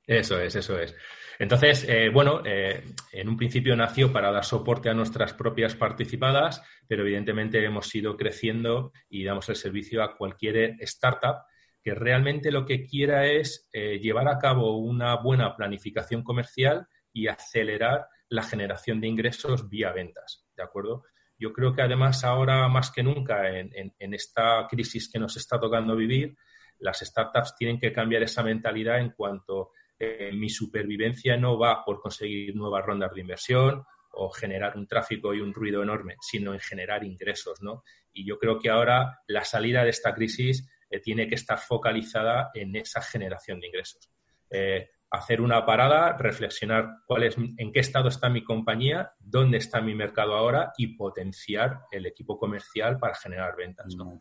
Eso 0.06 0.38
es, 0.38 0.54
eso 0.54 0.78
es. 0.78 0.94
Entonces, 1.40 1.84
eh, 1.88 2.10
bueno, 2.10 2.42
en 2.44 3.28
un 3.28 3.36
principio 3.36 3.74
nació 3.74 4.12
para 4.12 4.30
dar 4.30 4.44
soporte 4.44 4.88
a 4.88 4.94
nuestras 4.94 5.32
propias 5.32 5.74
participadas, 5.74 6.62
pero 6.86 7.02
evidentemente 7.02 7.64
hemos 7.64 7.92
ido 7.92 8.16
creciendo 8.16 8.92
y 9.08 9.24
damos 9.24 9.48
el 9.48 9.56
servicio 9.56 10.04
a 10.04 10.16
cualquier 10.16 10.76
startup 10.80 11.38
que 11.84 11.94
realmente 11.94 12.50
lo 12.50 12.64
que 12.64 12.86
quiera 12.86 13.26
es 13.26 13.68
eh, 13.70 13.98
llevar 13.98 14.26
a 14.28 14.38
cabo 14.38 14.78
una 14.78 15.16
buena 15.16 15.54
planificación 15.54 16.22
comercial 16.22 16.88
y 17.12 17.28
acelerar 17.28 18.06
la 18.30 18.42
generación 18.42 19.02
de 19.02 19.08
ingresos 19.08 19.68
vía 19.68 19.92
ventas, 19.92 20.46
¿de 20.56 20.62
acuerdo? 20.62 21.04
Yo 21.38 21.52
creo 21.52 21.74
que 21.74 21.82
además 21.82 22.24
ahora 22.24 22.66
más 22.68 22.90
que 22.90 23.02
nunca 23.02 23.50
en, 23.50 23.92
esta 23.98 24.66
crisis 24.68 25.10
que 25.12 25.18
nos 25.18 25.36
está 25.36 25.60
tocando 25.60 25.94
vivir, 25.94 26.34
las 26.78 27.00
startups 27.00 27.54
tienen 27.54 27.78
que 27.78 27.92
cambiar 27.92 28.22
esa 28.22 28.42
mentalidad 28.42 28.98
en 28.98 29.10
cuanto 29.10 29.72
eh, 29.98 30.32
mi 30.32 30.48
supervivencia 30.48 31.36
no 31.36 31.58
va 31.58 31.84
por 31.84 32.00
conseguir 32.00 32.56
nuevas 32.56 32.84
rondas 32.84 33.12
de 33.12 33.20
inversión 33.20 33.84
o 34.12 34.30
generar 34.30 34.76
un 34.78 34.86
tráfico 34.86 35.34
y 35.34 35.40
un 35.40 35.52
ruido 35.52 35.82
enorme, 35.82 36.16
sino 36.20 36.54
en 36.54 36.60
generar 36.60 37.04
ingresos, 37.04 37.60
¿no? 37.60 37.82
Y 38.12 38.24
yo 38.24 38.38
creo 38.38 38.58
que 38.58 38.70
ahora 38.70 39.20
la 39.26 39.44
salida 39.44 39.84
de 39.84 39.90
esta 39.90 40.14
crisis 40.14 40.70
tiene 41.00 41.28
que 41.28 41.34
estar 41.34 41.58
focalizada 41.58 42.50
en 42.54 42.76
esa 42.76 43.00
generación 43.00 43.60
de 43.60 43.66
ingresos. 43.68 44.10
Eh, 44.50 44.88
hacer 45.14 45.40
una 45.40 45.64
parada, 45.64 46.16
reflexionar 46.16 46.98
cuál 47.06 47.24
es, 47.24 47.36
en 47.38 47.72
qué 47.72 47.80
estado 47.80 48.08
está 48.08 48.28
mi 48.28 48.42
compañía, 48.42 49.12
dónde 49.18 49.58
está 49.58 49.80
mi 49.80 49.94
mercado 49.94 50.34
ahora 50.34 50.72
y 50.76 50.96
potenciar 50.96 51.82
el 51.92 52.06
equipo 52.06 52.38
comercial 52.38 52.98
para 52.98 53.14
generar 53.14 53.56
ventas. 53.56 53.94
Mm, 53.96 54.18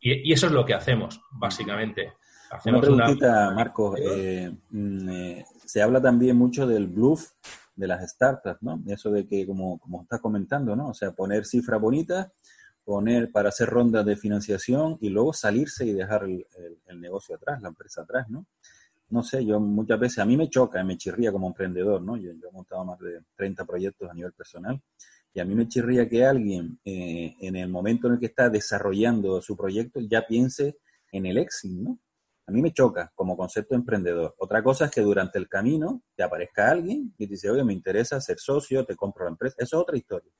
y, 0.00 0.32
eso 0.32 0.46
es 0.46 0.52
lo 0.52 0.64
que 0.64 0.74
hacemos, 0.74 1.20
básicamente. 1.32 2.12
Hacemos 2.50 2.86
una 2.88 3.04
preguntita, 3.04 3.50
Marco. 3.52 3.96
Eh, 3.96 4.52
mm, 4.70 5.08
eh, 5.08 5.44
se 5.64 5.82
habla 5.82 6.00
también 6.00 6.36
mucho 6.36 6.66
del 6.66 6.86
bluff 6.88 7.30
de 7.74 7.86
las 7.86 8.08
startups, 8.08 8.62
¿no? 8.62 8.82
Eso 8.86 9.10
de 9.10 9.26
que, 9.26 9.46
como, 9.46 9.78
como 9.78 10.02
estás 10.02 10.20
comentando, 10.20 10.76
¿no? 10.76 10.88
O 10.88 10.94
sea, 10.94 11.12
poner 11.12 11.44
cifras 11.46 11.80
bonitas 11.80 12.28
poner 12.84 13.30
para 13.32 13.48
hacer 13.48 13.68
rondas 13.68 14.04
de 14.04 14.16
financiación 14.16 14.98
y 15.00 15.08
luego 15.08 15.32
salirse 15.32 15.86
y 15.86 15.92
dejar 15.92 16.24
el, 16.24 17.00
negocio 17.00 17.36
atrás, 17.36 17.60
la 17.62 17.68
empresa 17.68 18.02
atrás, 18.02 18.28
¿no? 18.28 18.46
No 19.10 19.22
sé, 19.22 19.44
yo 19.44 19.60
muchas 19.60 19.98
veces, 20.00 20.18
a 20.18 20.24
mí 20.24 20.36
me 20.36 20.48
choca, 20.48 20.82
me 20.82 20.96
chirría 20.96 21.30
como 21.30 21.46
emprendedor, 21.46 22.02
¿no? 22.02 22.16
Yo, 22.16 22.30
he 22.30 22.52
montado 22.52 22.84
más 22.84 22.98
de 22.98 23.20
30 23.36 23.64
proyectos 23.64 24.10
a 24.10 24.14
nivel 24.14 24.32
personal 24.32 24.80
y 25.32 25.40
a 25.40 25.44
mí 25.44 25.54
me 25.54 25.68
chirría 25.68 26.08
que 26.08 26.24
alguien 26.24 26.78
eh, 26.84 27.34
en 27.40 27.56
el 27.56 27.68
momento 27.68 28.06
en 28.06 28.14
el 28.14 28.20
que 28.20 28.26
está 28.26 28.48
desarrollando 28.48 29.40
su 29.42 29.56
proyecto 29.56 30.00
ya 30.00 30.26
piense 30.26 30.78
en 31.12 31.26
el 31.26 31.38
éxito, 31.38 31.74
¿no? 31.82 31.98
A 32.46 32.52
mí 32.52 32.60
me 32.60 32.72
choca 32.72 33.10
como 33.14 33.36
concepto 33.36 33.74
emprendedor. 33.74 34.34
Otra 34.38 34.62
cosa 34.62 34.86
es 34.86 34.90
que 34.90 35.00
durante 35.00 35.38
el 35.38 35.48
camino 35.48 36.02
te 36.14 36.22
aparezca 36.22 36.70
alguien 36.70 37.14
y 37.16 37.26
te 37.26 37.32
dice, 37.32 37.50
oye, 37.50 37.64
me 37.64 37.72
interesa 37.72 38.20
ser 38.20 38.38
socio, 38.38 38.84
te 38.84 38.96
compro 38.96 39.24
la 39.24 39.30
empresa. 39.30 39.56
Eso 39.58 39.76
es 39.76 39.82
otra 39.82 39.96
historia. 39.96 40.30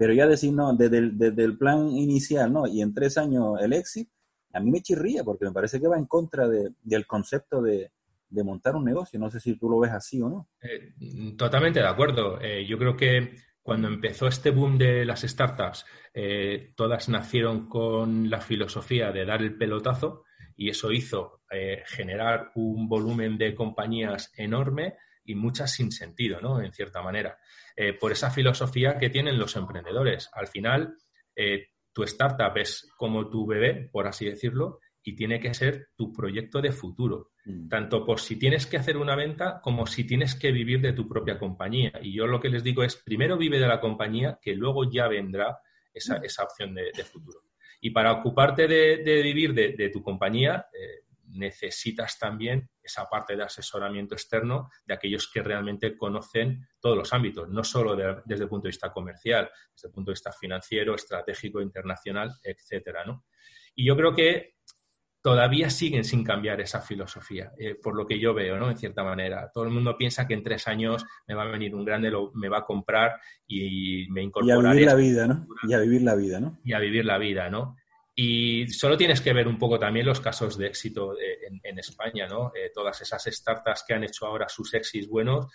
Pero 0.00 0.14
ya 0.14 0.26
decir, 0.26 0.54
no, 0.54 0.72
desde 0.72 0.96
el, 0.96 1.58
plan 1.58 1.90
inicial, 1.90 2.50
¿no? 2.50 2.66
Y 2.66 2.80
en 2.80 2.94
tres 2.94 3.18
años 3.18 3.60
el 3.60 3.74
éxito, 3.74 4.10
a 4.54 4.58
mí 4.58 4.70
me 4.70 4.80
chirría 4.80 5.22
porque 5.24 5.44
me 5.44 5.52
parece 5.52 5.78
que 5.78 5.88
va 5.88 5.98
en 5.98 6.06
contra 6.06 6.48
del 6.48 7.06
concepto 7.06 7.60
de, 7.60 7.90
montar 8.30 8.76
un 8.76 8.86
negocio. 8.86 9.20
No 9.20 9.30
sé 9.30 9.40
si 9.40 9.58
tú 9.58 9.68
lo 9.68 9.78
ves 9.78 9.92
así 9.92 10.22
o 10.22 10.30
no. 10.30 10.48
Eh, 10.62 10.94
totalmente 11.36 11.80
de 11.80 11.86
acuerdo. 11.86 12.40
Eh, 12.40 12.64
yo 12.66 12.78
creo 12.78 12.96
que 12.96 13.34
cuando 13.60 13.88
empezó 13.88 14.26
este 14.26 14.52
boom 14.52 14.78
de 14.78 15.04
las 15.04 15.20
startups, 15.20 15.84
eh, 16.14 16.72
todas 16.74 17.10
nacieron 17.10 17.68
con 17.68 18.30
la 18.30 18.40
filosofía 18.40 19.12
de 19.12 19.26
dar 19.26 19.42
el 19.42 19.58
pelotazo 19.58 20.24
y 20.56 20.70
eso 20.70 20.90
hizo 20.92 21.42
generar 21.84 22.52
un 22.54 22.88
volumen 22.88 23.36
de 23.36 23.54
compañías 23.54 24.32
enorme 24.34 24.94
y 25.24 25.34
muchas 25.34 25.72
sin 25.72 25.92
sentido, 25.92 26.40
¿no? 26.40 26.62
En 26.62 26.72
cierta 26.72 27.02
manera. 27.02 27.36
Eh, 27.82 27.94
por 27.94 28.12
esa 28.12 28.30
filosofía 28.30 28.98
que 28.98 29.08
tienen 29.08 29.38
los 29.38 29.56
emprendedores. 29.56 30.28
Al 30.34 30.48
final, 30.48 30.98
eh, 31.34 31.68
tu 31.94 32.02
startup 32.02 32.54
es 32.58 32.86
como 32.94 33.30
tu 33.30 33.46
bebé, 33.46 33.88
por 33.90 34.06
así 34.06 34.26
decirlo, 34.26 34.80
y 35.02 35.16
tiene 35.16 35.40
que 35.40 35.54
ser 35.54 35.88
tu 35.96 36.12
proyecto 36.12 36.60
de 36.60 36.72
futuro, 36.72 37.30
mm. 37.46 37.68
tanto 37.68 38.04
por 38.04 38.20
si 38.20 38.38
tienes 38.38 38.66
que 38.66 38.76
hacer 38.76 38.98
una 38.98 39.16
venta 39.16 39.62
como 39.62 39.86
si 39.86 40.04
tienes 40.04 40.34
que 40.34 40.52
vivir 40.52 40.82
de 40.82 40.92
tu 40.92 41.08
propia 41.08 41.38
compañía. 41.38 41.92
Y 42.02 42.12
yo 42.12 42.26
lo 42.26 42.38
que 42.38 42.50
les 42.50 42.62
digo 42.62 42.82
es, 42.82 42.96
primero 42.96 43.38
vive 43.38 43.58
de 43.58 43.66
la 43.66 43.80
compañía, 43.80 44.38
que 44.42 44.54
luego 44.54 44.90
ya 44.90 45.08
vendrá 45.08 45.58
esa, 45.94 46.18
mm. 46.18 46.44
opción 46.44 46.74
de, 46.74 46.92
futuro. 47.04 47.44
Y 47.80 47.92
para 47.92 48.12
ocuparte 48.12 48.68
de, 48.68 49.22
vivir 49.22 49.54
de, 49.54 49.88
tu 49.88 50.02
compañía, 50.02 50.66
eh, 50.70 50.99
necesitas 51.32 52.18
también 52.18 52.68
esa 52.82 53.08
parte 53.08 53.36
de 53.36 53.44
asesoramiento 53.44 54.14
externo 54.14 54.70
de 54.84 54.94
aquellos 54.94 55.30
que 55.30 55.42
realmente 55.42 55.96
conocen 55.96 56.66
todos 56.80 56.96
los 56.96 57.12
ámbitos, 57.12 57.48
no 57.48 57.64
solo 57.64 57.96
desde 58.24 58.44
el 58.44 58.48
punto 58.48 58.64
de 58.64 58.70
vista 58.70 58.92
comercial, 58.92 59.50
desde 59.74 59.88
el 59.88 59.94
punto 59.94 60.10
de 60.10 60.14
vista 60.14 60.32
financiero, 60.32 60.94
estratégico, 60.94 61.60
internacional, 61.60 62.30
etcétera, 62.42 63.04
Y 63.74 63.86
yo 63.86 63.96
creo 63.96 64.14
que 64.14 64.54
todavía 65.22 65.68
siguen 65.68 66.04
sin 66.04 66.24
cambiar 66.24 66.60
esa 66.60 66.80
filosofía, 66.80 67.52
eh, 67.58 67.74
por 67.74 67.94
lo 67.94 68.06
que 68.06 68.18
yo 68.18 68.32
veo, 68.32 68.58
¿no? 68.58 68.70
En 68.70 68.76
cierta 68.76 69.04
manera. 69.04 69.50
Todo 69.52 69.64
el 69.64 69.70
mundo 69.70 69.96
piensa 69.96 70.26
que 70.26 70.34
en 70.34 70.42
tres 70.42 70.66
años 70.66 71.04
me 71.26 71.34
va 71.34 71.42
a 71.42 71.50
venir 71.50 71.74
un 71.74 71.84
grande, 71.84 72.10
lo, 72.10 72.32
me 72.34 72.48
va 72.48 72.58
a 72.58 72.64
comprar 72.64 73.20
y 73.46 74.06
me 74.10 74.22
incorporaré. 74.22 74.62
Y 74.62 74.66
a 74.66 74.72
vivir 74.72 74.86
la 74.86 74.94
vida, 74.94 75.26
¿no? 75.26 75.46
Y 75.64 75.74
a 75.74 75.78
vivir 75.78 76.02
la 76.02 76.14
vida, 76.14 76.40
¿no? 76.40 76.58
Y 76.64 76.72
a 76.72 76.78
vivir 76.78 77.04
la 77.04 77.18
vida, 77.18 77.50
¿no? 77.50 77.76
Y 78.22 78.68
solo 78.68 78.98
tienes 78.98 79.22
que 79.22 79.32
ver 79.32 79.48
un 79.48 79.58
poco 79.58 79.78
también 79.78 80.04
los 80.04 80.20
casos 80.20 80.58
de 80.58 80.66
éxito 80.66 81.14
en, 81.18 81.78
España, 81.78 82.26
¿no? 82.26 82.52
Eh, 82.54 82.70
todas 82.70 83.00
esas 83.00 83.24
startups 83.24 83.82
que 83.88 83.94
han 83.94 84.04
hecho 84.04 84.26
ahora 84.26 84.46
sus 84.46 84.74
éxitos 84.74 85.08
buenos 85.08 85.46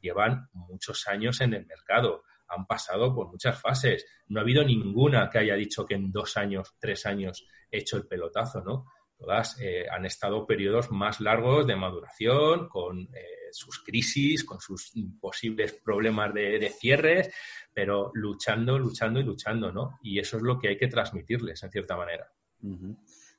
llevan 0.00 0.48
muchos 0.52 1.06
años 1.06 1.40
en 1.42 1.54
el 1.54 1.64
mercado, 1.64 2.24
han 2.48 2.66
pasado 2.66 3.14
por 3.14 3.28
muchas 3.28 3.60
fases. 3.60 4.04
No 4.26 4.40
ha 4.40 4.42
habido 4.42 4.64
ninguna 4.64 5.30
que 5.30 5.38
haya 5.38 5.54
dicho 5.54 5.86
que 5.86 5.94
en 5.94 6.10
dos 6.10 6.36
años, 6.36 6.74
tres 6.80 7.06
años 7.06 7.46
he 7.70 7.78
hecho 7.78 7.96
el 7.96 8.08
pelotazo, 8.08 8.62
¿no? 8.62 8.86
Todas 9.16 9.56
eh, 9.60 9.86
han 9.88 10.04
estado 10.04 10.44
periodos 10.44 10.90
más 10.90 11.20
largos 11.20 11.68
de 11.68 11.76
maduración, 11.76 12.68
con 12.68 13.02
eh, 13.14 13.37
sus 13.52 13.82
crisis, 13.82 14.44
con 14.44 14.60
sus 14.60 14.92
posibles 15.20 15.72
problemas 15.84 16.32
de, 16.34 16.72
cierres, 16.78 17.30
pero 17.72 18.10
luchando, 18.14 18.78
luchando 18.78 19.20
y 19.20 19.24
luchando, 19.24 19.72
¿no? 19.72 19.98
Y 20.02 20.18
eso 20.18 20.36
es 20.36 20.42
lo 20.42 20.58
que 20.58 20.68
hay 20.68 20.76
que 20.76 20.88
transmitirles, 20.88 21.62
en 21.62 21.70
cierta 21.70 21.96
manera. 21.96 22.30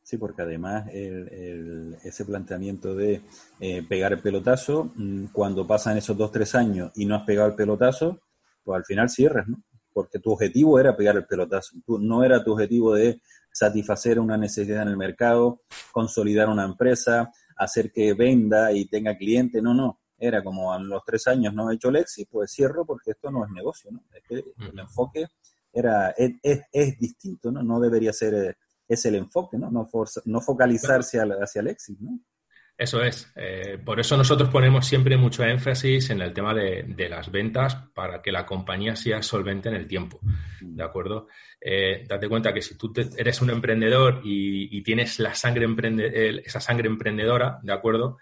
Sí, 0.09 0.17
porque 0.17 0.41
además 0.41 0.87
ese 0.91 2.25
planteamiento 2.25 2.95
de 2.95 3.21
eh, 3.59 3.83
pegar 3.87 4.13
el 4.13 4.19
pelotazo, 4.19 4.91
mm, 4.95 5.25
cuando 5.27 5.67
pasan 5.67 5.97
esos 5.97 6.17
dos, 6.17 6.31
tres 6.31 6.55
años 6.55 6.91
y 6.95 7.05
no 7.05 7.15
has 7.15 7.23
pegado 7.23 7.49
el 7.49 7.55
pelotazo, 7.55 8.21
pues 8.63 8.77
al 8.77 8.85
final 8.85 9.09
cierras, 9.09 9.47
¿no? 9.47 9.61
Porque 9.93 10.19
tu 10.19 10.31
objetivo 10.31 10.79
era 10.79 10.95
pegar 10.95 11.15
el 11.15 11.25
pelotazo, 11.25 11.75
no 11.87 12.23
era 12.23 12.43
tu 12.43 12.53
objetivo 12.53 12.95
de 12.95 13.21
satisfacer 13.51 14.19
una 14.19 14.37
necesidad 14.37 14.83
en 14.83 14.89
el 14.89 14.97
mercado, 14.97 15.61
consolidar 15.91 16.49
una 16.49 16.65
empresa, 16.65 17.31
hacer 17.57 17.91
que 17.91 18.13
venda 18.13 18.71
y 18.71 18.85
tenga 18.85 19.17
cliente, 19.17 19.61
no, 19.61 19.73
no 19.73 19.98
era 20.19 20.43
como 20.43 20.73
a 20.73 20.79
los 20.79 21.03
tres 21.05 21.27
años 21.27 21.53
no 21.53 21.71
he 21.71 21.75
hecho 21.75 21.89
éxito, 21.89 22.29
pues 22.31 22.51
cierro 22.51 22.85
porque 22.85 23.11
esto 23.11 23.31
no 23.31 23.45
es 23.45 23.51
negocio, 23.51 23.91
¿no? 23.91 24.03
Es 24.13 24.23
que 24.23 24.35
el 24.35 24.79
enfoque 24.79 25.27
era, 25.71 26.11
es, 26.11 26.61
es, 26.71 26.99
distinto, 26.99 27.51
¿no? 27.51 27.63
No 27.63 27.79
debería 27.79 28.11
ser, 28.11 28.33
eh, 28.33 28.57
es 28.87 29.05
el 29.05 29.15
enfoque, 29.15 29.57
¿no? 29.57 29.71
No, 29.71 29.87
no 30.25 30.41
focalizarse 30.41 31.19
hacia 31.19 31.61
el 31.61 31.67
éxito, 31.67 32.03
¿no? 32.03 32.19
Eso 32.77 33.03
es. 33.03 33.29
Eh, 33.35 33.77
por 33.83 33.99
eso 33.99 34.15
nosotros 34.15 34.49
ponemos 34.49 34.87
siempre 34.87 35.17
mucho 35.17 35.43
énfasis 35.43 36.11
en 36.11 36.21
el 36.21 36.33
tema 36.33 36.53
de, 36.53 36.83
de, 36.87 37.09
las 37.09 37.29
ventas 37.29 37.75
para 37.93 38.21
que 38.21 38.31
la 38.31 38.45
compañía 38.45 38.95
sea 38.95 39.21
solvente 39.21 39.67
en 39.67 39.75
el 39.75 39.85
tiempo. 39.85 40.21
¿De 40.61 40.81
acuerdo? 40.81 41.27
Eh, 41.59 42.05
date 42.07 42.29
cuenta 42.29 42.53
que 42.53 42.61
si 42.61 42.77
tú 42.77 42.93
eres 43.17 43.41
un 43.41 43.49
emprendedor 43.49 44.21
y, 44.23 44.77
y 44.77 44.81
tienes 44.81 45.19
la 45.19 45.35
sangre 45.35 45.67
esa 46.45 46.61
sangre 46.61 46.87
emprendedora, 46.87 47.59
¿de 47.63 47.73
acuerdo? 47.73 48.17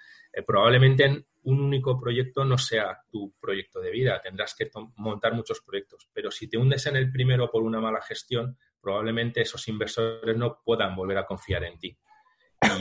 probablemente 0.45 1.25
un 1.47 1.61
único 1.61 1.97
proyecto 1.97 2.43
no 2.43 2.57
sea 2.57 3.01
tu 3.09 3.33
proyecto 3.39 3.79
de 3.79 3.89
vida, 3.89 4.21
tendrás 4.21 4.53
que 4.53 4.69
montar 4.97 5.33
muchos 5.33 5.61
proyectos, 5.61 6.09
pero 6.13 6.29
si 6.29 6.49
te 6.49 6.57
hundes 6.57 6.85
en 6.87 6.97
el 6.97 7.09
primero 7.09 7.49
por 7.49 7.63
una 7.63 7.79
mala 7.79 8.01
gestión, 8.01 8.57
probablemente 8.81 9.41
esos 9.41 9.65
inversores 9.69 10.35
no 10.35 10.59
puedan 10.63 10.93
volver 10.93 11.17
a 11.17 11.25
confiar 11.25 11.63
en 11.63 11.79
ti. 11.79 11.97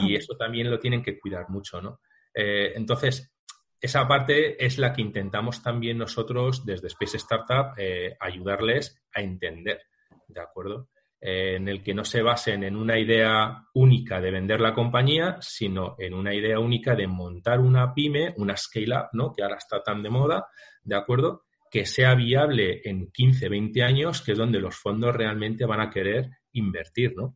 Y 0.03 0.17
eso 0.17 0.37
también 0.37 0.69
lo 0.69 0.81
tienen 0.81 1.01
que 1.01 1.17
cuidar 1.17 1.49
mucho, 1.49 1.81
¿no? 1.81 2.01
Eh, 2.35 2.73
entonces, 2.75 3.33
esa 3.81 4.09
parte 4.09 4.65
es 4.65 4.79
la 4.79 4.93
que 4.93 5.03
intentamos 5.03 5.63
también 5.63 5.99
nosotros 5.99 6.67
desde 6.67 6.89
Space 6.89 7.19
Startup 7.19 7.73
eh, 7.77 8.17
ayudarles 8.19 9.01
a 9.15 9.21
entender, 9.21 9.83
¿de 10.27 10.41
acuerdo? 10.41 10.89
Eh, 11.19 11.57
en 11.57 11.67
el 11.69 11.83
que 11.83 11.95
no 11.95 12.05
se 12.05 12.21
basen 12.21 12.63
en 12.63 12.77
una 12.77 12.99
idea 12.99 13.65
única 13.73 14.21
de 14.21 14.31
vender 14.31 14.61
la 14.61 14.75
compañía, 14.75 15.39
sino 15.41 15.97
en 15.99 16.13
una 16.13 16.35
idea 16.35 16.61
única 16.61 16.95
de 16.95 17.07
montar 17.07 17.59
una 17.59 17.95
pyme, 17.95 18.35
una 18.37 18.55
scale-up, 18.55 19.09
¿no? 19.13 19.33
Que 19.33 19.43
ahora 19.43 19.57
está 19.57 19.83
tan 19.83 20.03
de 20.03 20.11
moda, 20.11 20.47
¿de 20.85 20.95
acuerdo? 20.95 21.45
Que 21.71 21.87
sea 21.87 22.15
viable 22.15 22.83
en 22.85 23.11
15, 23.11 23.49
20 23.49 23.83
años, 23.83 24.21
que 24.21 24.33
es 24.33 24.39
donde 24.39 24.61
los 24.61 24.77
fondos 24.77 25.17
realmente 25.17 25.65
van 25.65 25.81
a 25.81 25.91
querer 25.91 26.29
invertir, 26.53 27.15
¿no? 27.17 27.35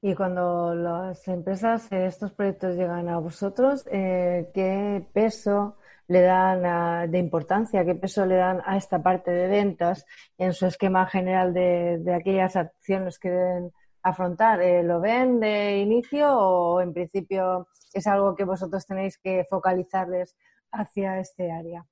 Y 0.00 0.14
cuando 0.14 0.74
las 0.74 1.28
empresas, 1.28 1.92
estos 1.92 2.32
proyectos 2.32 2.74
llegan 2.74 3.08
a 3.08 3.18
vosotros, 3.18 3.86
eh, 3.92 4.50
¿qué 4.54 5.04
peso 5.12 5.76
le 6.08 6.22
dan 6.22 7.10
de 7.10 7.18
importancia, 7.18 7.84
qué 7.84 7.94
peso 7.94 8.26
le 8.26 8.36
dan 8.36 8.62
a 8.64 8.76
esta 8.76 9.02
parte 9.02 9.30
de 9.30 9.48
ventas 9.48 10.06
en 10.38 10.52
su 10.52 10.66
esquema 10.66 11.06
general 11.06 11.52
de, 11.52 12.02
aquellas 12.14 12.56
acciones 12.56 13.18
que 13.18 13.30
deben 13.30 13.72
afrontar? 14.02 14.62
Eh, 14.62 14.82
¿Lo 14.82 15.00
ven 15.00 15.40
de 15.40 15.78
inicio 15.78 16.32
o 16.38 16.80
en 16.80 16.92
principio 16.92 17.68
es 17.92 18.06
algo 18.06 18.34
que 18.36 18.44
vosotros 18.44 18.86
tenéis 18.86 19.18
que 19.18 19.44
focalizarles 19.50 20.36
hacia 20.72 21.18
este 21.18 21.50
área? 21.50 21.84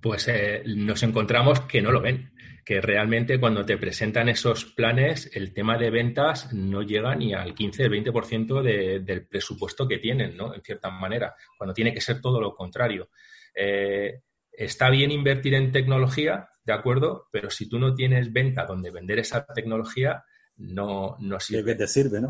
Pues 0.00 0.28
eh, 0.28 0.62
nos 0.66 1.02
encontramos 1.02 1.60
que 1.62 1.82
no 1.82 1.90
lo 1.90 2.00
ven 2.00 2.32
que 2.64 2.80
realmente 2.80 3.40
cuando 3.40 3.64
te 3.64 3.76
presentan 3.76 4.28
esos 4.28 4.64
planes, 4.64 5.30
el 5.34 5.52
tema 5.52 5.78
de 5.78 5.90
ventas 5.90 6.52
no 6.52 6.82
llega 6.82 7.14
ni 7.14 7.34
al 7.34 7.54
15, 7.54 7.90
20% 7.90 8.62
de, 8.62 9.00
del 9.00 9.26
presupuesto 9.26 9.88
que 9.88 9.98
tienen, 9.98 10.36
¿no? 10.36 10.54
En 10.54 10.62
cierta 10.62 10.90
manera, 10.90 11.34
cuando 11.58 11.74
tiene 11.74 11.92
que 11.92 12.00
ser 12.00 12.20
todo 12.20 12.40
lo 12.40 12.54
contrario. 12.54 13.08
Eh, 13.54 14.22
está 14.52 14.90
bien 14.90 15.10
invertir 15.10 15.54
en 15.54 15.72
tecnología, 15.72 16.48
¿de 16.64 16.72
acuerdo? 16.72 17.28
Pero 17.32 17.50
si 17.50 17.68
tú 17.68 17.78
no 17.78 17.94
tienes 17.94 18.32
venta 18.32 18.66
donde 18.66 18.90
vender 18.90 19.18
esa 19.18 19.44
tecnología, 19.46 20.24
no, 20.56 21.16
no 21.20 21.40
sirve. 21.40 21.72
que 21.72 21.78
te 21.78 21.86
sirve, 21.86 22.20
¿no? 22.20 22.28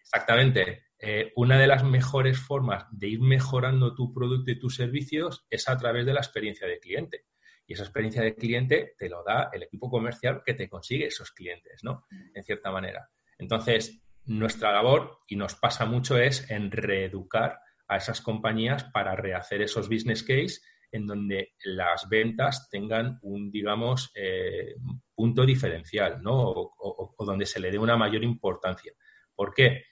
Exactamente. 0.00 0.84
Eh, 0.98 1.32
una 1.36 1.58
de 1.58 1.68
las 1.68 1.84
mejores 1.84 2.38
formas 2.38 2.86
de 2.90 3.08
ir 3.08 3.20
mejorando 3.20 3.94
tu 3.94 4.12
producto 4.12 4.50
y 4.50 4.58
tus 4.58 4.74
servicios 4.74 5.46
es 5.48 5.68
a 5.68 5.76
través 5.76 6.06
de 6.06 6.14
la 6.14 6.20
experiencia 6.20 6.66
de 6.66 6.80
cliente. 6.80 7.26
Y 7.66 7.74
esa 7.74 7.84
experiencia 7.84 8.22
de 8.22 8.34
cliente 8.34 8.94
te 8.98 9.08
lo 9.08 9.22
da 9.22 9.50
el 9.52 9.62
equipo 9.62 9.90
comercial 9.90 10.42
que 10.44 10.54
te 10.54 10.68
consigue 10.68 11.06
esos 11.06 11.30
clientes, 11.32 11.84
¿no? 11.84 12.06
En 12.34 12.42
cierta 12.42 12.70
manera. 12.70 13.10
Entonces, 13.36 14.00
nuestra 14.24 14.72
labor, 14.72 15.18
y 15.28 15.36
nos 15.36 15.54
pasa 15.54 15.84
mucho, 15.84 16.16
es 16.16 16.50
en 16.50 16.70
reeducar 16.70 17.60
a 17.88 17.96
esas 17.96 18.20
compañías 18.20 18.84
para 18.84 19.16
rehacer 19.16 19.62
esos 19.62 19.88
business 19.88 20.22
case 20.22 20.60
en 20.90 21.06
donde 21.06 21.54
las 21.64 22.08
ventas 22.08 22.68
tengan 22.70 23.18
un, 23.22 23.50
digamos, 23.50 24.10
eh, 24.14 24.76
punto 25.14 25.44
diferencial, 25.44 26.22
¿no? 26.22 26.50
O, 26.50 27.14
donde 27.24 27.46
se 27.46 27.60
le 27.60 27.70
dé 27.70 27.78
una 27.78 27.96
mayor 27.96 28.24
importancia. 28.24 28.92
¿Por 29.34 29.52
qué? 29.52 29.84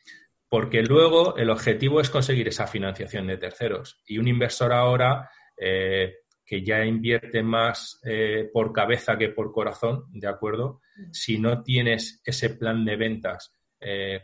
Porque 0.48 0.82
luego 0.82 1.36
el 1.36 1.50
objetivo 1.50 2.00
es 2.00 2.08
conseguir 2.08 2.48
esa 2.48 2.66
financiación 2.66 3.26
de 3.26 3.36
terceros. 3.36 4.02
Y 4.06 4.18
un 4.18 4.28
inversor 4.28 4.72
ahora 4.72 5.28
eh, 5.56 6.14
que 6.44 6.62
ya 6.62 6.84
invierte 6.84 7.42
más 7.42 8.00
eh, 8.04 8.48
por 8.52 8.72
cabeza 8.72 9.18
que 9.18 9.28
por 9.30 9.52
corazón, 9.52 10.04
¿de 10.12 10.28
acuerdo? 10.28 10.80
Mm. 10.96 11.12
Si 11.12 11.38
no 11.38 11.62
tienes 11.62 12.22
ese 12.24 12.50
plan 12.50 12.84
de 12.84 12.96
ventas 12.96 13.52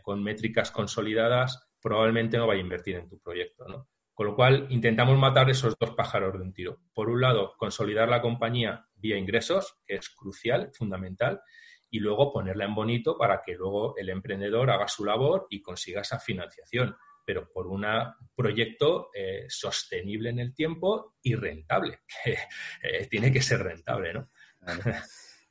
con 0.01 0.21
métricas 0.21 0.71
consolidadas, 0.71 1.62
probablemente 1.83 2.37
no 2.37 2.47
vaya 2.47 2.61
a 2.61 2.63
invertir 2.63 2.95
en 2.95 3.09
tu 3.09 3.19
proyecto, 3.19 3.67
¿no? 3.67 3.89
Con 4.15 4.27
lo 4.27 4.35
cual, 4.35 4.67
intentamos 4.69 5.17
matar 5.17 5.49
esos 5.49 5.75
dos 5.79 5.91
pájaros 5.91 6.33
de 6.33 6.41
un 6.41 6.53
tiro. 6.53 6.79
Por 6.93 7.09
un 7.09 7.21
lado, 7.21 7.55
consolidar 7.57 8.09
la 8.09 8.21
compañía 8.21 8.87
vía 8.95 9.17
ingresos, 9.17 9.79
que 9.85 9.95
es 9.95 10.09
crucial, 10.09 10.71
fundamental, 10.73 11.41
y 11.89 11.99
luego 11.99 12.31
ponerla 12.31 12.65
en 12.65 12.75
bonito 12.75 13.17
para 13.17 13.41
que 13.43 13.53
luego 13.53 13.95
el 13.97 14.09
emprendedor 14.09 14.69
haga 14.71 14.87
su 14.87 15.03
labor 15.03 15.47
y 15.49 15.61
consiga 15.61 16.01
esa 16.01 16.19
financiación 16.19 16.95
pero 17.25 17.49
por 17.51 17.67
un 17.67 17.85
proyecto 18.35 19.09
eh, 19.13 19.45
sostenible 19.47 20.29
en 20.29 20.39
el 20.39 20.53
tiempo 20.53 21.15
y 21.21 21.35
rentable, 21.35 21.99
que 22.23 22.33
eh, 22.33 23.07
tiene 23.09 23.31
que 23.31 23.41
ser 23.41 23.63
rentable, 23.63 24.13
¿no? 24.13 24.29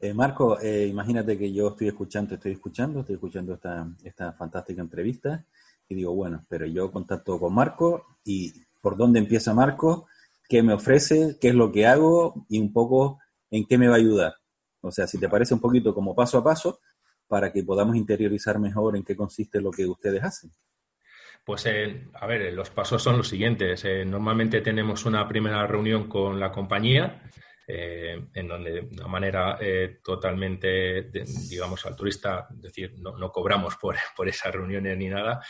Eh, 0.01 0.13
Marco, 0.15 0.59
imagínate 0.61 1.39
que 1.39 1.53
yo 1.53 1.69
estoy 1.69 1.89
escuchando, 1.89 2.35
estoy 2.35 2.53
escuchando, 2.53 3.01
estoy 3.01 3.15
escuchando 3.15 3.55
esta, 3.55 3.87
esta 4.03 4.33
fantástica 4.33 4.83
entrevista 4.83 5.47
y 5.89 5.95
digo, 5.95 6.15
bueno, 6.15 6.45
pero 6.49 6.67
yo 6.67 6.91
contacto 6.91 7.39
con 7.39 7.55
Marco 7.55 8.19
y 8.25 8.53
por 8.81 8.97
dónde 8.97 9.19
empieza 9.19 9.55
Marco, 9.55 10.07
qué 10.49 10.63
me 10.63 10.75
ofrece, 10.75 11.37
qué 11.41 11.49
es 11.49 11.55
lo 11.55 11.73
que 11.73 11.87
hago 11.87 12.47
y 12.49 12.59
un 12.59 12.73
poco 12.73 13.19
en 13.51 13.67
qué 13.67 13.79
me 13.79 13.89
va 13.89 13.95
a 13.95 13.99
ayudar. 13.99 14.35
O 14.81 14.91
sea, 14.91 15.07
si 15.07 15.19
te 15.19 15.29
parece 15.29 15.55
un 15.55 15.61
poquito 15.61 15.95
como 15.95 16.15
paso 16.15 16.39
a 16.39 16.45
paso, 16.45 16.81
para 17.27 17.53
que 17.53 17.65
podamos 17.65 17.97
interiorizar 17.97 18.59
mejor 18.59 18.97
en 18.97 19.05
qué 19.05 19.17
consiste 19.17 19.61
lo 19.61 19.71
que 19.71 19.87
ustedes 19.87 20.23
hacen. 20.23 20.51
Pues, 21.45 21.65
eh, 21.67 22.09
a 22.13 22.27
ver, 22.27 22.53
los 22.53 22.71
pasos 22.71 23.03
son 23.03 23.17
los 23.17 23.29
siguientes. 23.29 23.85
Eh, 23.85 24.05
normalmente 24.05 24.61
tenemos 24.61 25.07
una 25.07 25.27
primera 25.27 25.67
reunión 25.67 26.09
con 26.09 26.39
la 26.39 26.53
compañía, 26.53 27.23
eh, 27.67 28.29
en 28.35 28.49
donde 28.49 28.73
de 28.73 28.81
una 28.81 29.07
manera 29.07 29.59
totalmente, 30.03 31.11
digamos, 31.49 31.87
altruista, 31.87 32.49
es 32.55 32.63
decir, 32.63 32.95
no, 32.99 33.31
cobramos 33.31 33.77
por, 33.77 33.97
por, 34.17 34.29
esas 34.29 34.53
reuniones 34.53 34.97
ni 34.99 35.09
nada, 35.09 35.43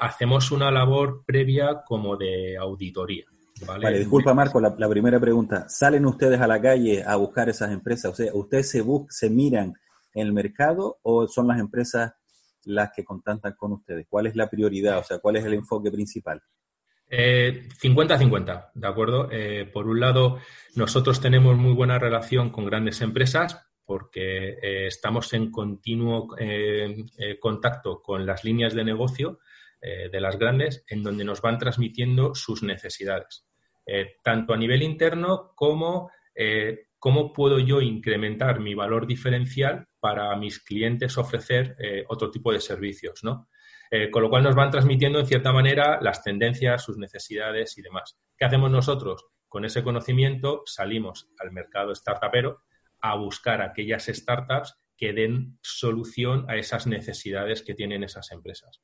hacemos 0.00 0.50
una 0.50 0.70
labor 0.70 1.24
previa 1.26 1.82
como 1.84 2.16
de 2.16 2.56
auditoría. 2.56 3.26
Vale, 3.64 3.98
disculpa 3.98 4.34
Marco, 4.34 4.60
la, 4.60 4.88
primera 4.88 5.18
pregunta. 5.18 5.68
¿Salen 5.68 6.04
ustedes 6.04 6.40
a 6.40 6.46
la 6.46 6.60
calle 6.60 7.02
a 7.02 7.16
buscar 7.16 7.48
esas 7.48 7.72
empresas? 7.72 8.12
O 8.12 8.14
sea, 8.14 8.30
¿ustedes 8.34 8.68
se, 8.68 8.84
se 9.08 9.30
miran 9.30 9.74
en 10.12 10.26
el 10.26 10.32
mercado 10.32 10.98
o 11.02 11.26
son 11.26 11.48
las 11.48 11.58
empresas 11.58 12.12
las 12.64 12.90
que 12.94 13.04
contactan 13.04 13.54
con 13.56 13.72
ustedes? 13.72 14.06
¿Cuál 14.08 14.26
es 14.26 14.36
la 14.36 14.50
prioridad? 14.50 14.98
O 14.98 15.04
sea, 15.04 15.18
¿cuál 15.18 15.36
es 15.36 15.44
el 15.44 15.54
enfoque 15.54 15.90
principal? 15.90 16.42
50-50, 17.10 18.58
eh, 18.58 18.70
¿de 18.74 18.86
acuerdo? 18.86 19.28
Eh, 19.30 19.68
por 19.72 19.86
un 19.86 20.00
lado, 20.00 20.38
nosotros 20.74 21.20
tenemos 21.20 21.56
muy 21.56 21.72
buena 21.72 21.98
relación 21.98 22.50
con 22.50 22.66
grandes 22.66 23.00
empresas 23.00 23.62
porque 23.84 24.58
eh, 24.60 24.86
estamos 24.88 25.32
en 25.32 25.50
continuo 25.52 26.34
contacto 27.40 28.02
con 28.02 28.26
las 28.26 28.42
líneas 28.44 28.74
de 28.74 28.84
negocio 28.84 29.38
de 29.80 30.20
las 30.20 30.36
grandes 30.36 30.84
en 30.88 31.04
donde 31.04 31.22
nos 31.22 31.40
van 31.40 31.58
transmitiendo 31.58 32.34
sus 32.34 32.64
necesidades, 32.64 33.46
tanto 34.24 34.52
a 34.52 34.56
nivel 34.56 34.82
interno 34.82 35.52
como 35.54 36.10
cómo 36.98 37.32
puedo 37.32 37.60
yo 37.60 37.80
incrementar 37.80 38.58
mi 38.58 38.74
valor 38.74 39.06
diferencial 39.06 39.86
para 40.00 40.34
mis 40.34 40.58
clientes 40.58 41.16
ofrecer 41.18 41.76
otro 42.08 42.32
tipo 42.32 42.52
de 42.52 42.60
servicios, 42.60 43.22
¿no? 43.22 43.48
Eh, 43.90 44.10
con 44.10 44.22
lo 44.22 44.30
cual 44.30 44.42
nos 44.42 44.54
van 44.54 44.70
transmitiendo 44.70 45.20
en 45.20 45.26
cierta 45.26 45.52
manera 45.52 45.98
las 46.00 46.22
tendencias, 46.22 46.82
sus 46.82 46.98
necesidades 46.98 47.76
y 47.78 47.82
demás. 47.82 48.18
¿Qué 48.36 48.44
hacemos 48.44 48.70
nosotros? 48.70 49.26
Con 49.48 49.64
ese 49.64 49.82
conocimiento 49.82 50.62
salimos 50.66 51.28
al 51.38 51.52
mercado 51.52 51.94
startupero 51.94 52.62
a 53.00 53.16
buscar 53.16 53.62
aquellas 53.62 54.06
startups 54.06 54.76
que 54.96 55.12
den 55.12 55.58
solución 55.62 56.46
a 56.48 56.56
esas 56.56 56.86
necesidades 56.86 57.62
que 57.62 57.74
tienen 57.74 58.02
esas 58.02 58.32
empresas. 58.32 58.82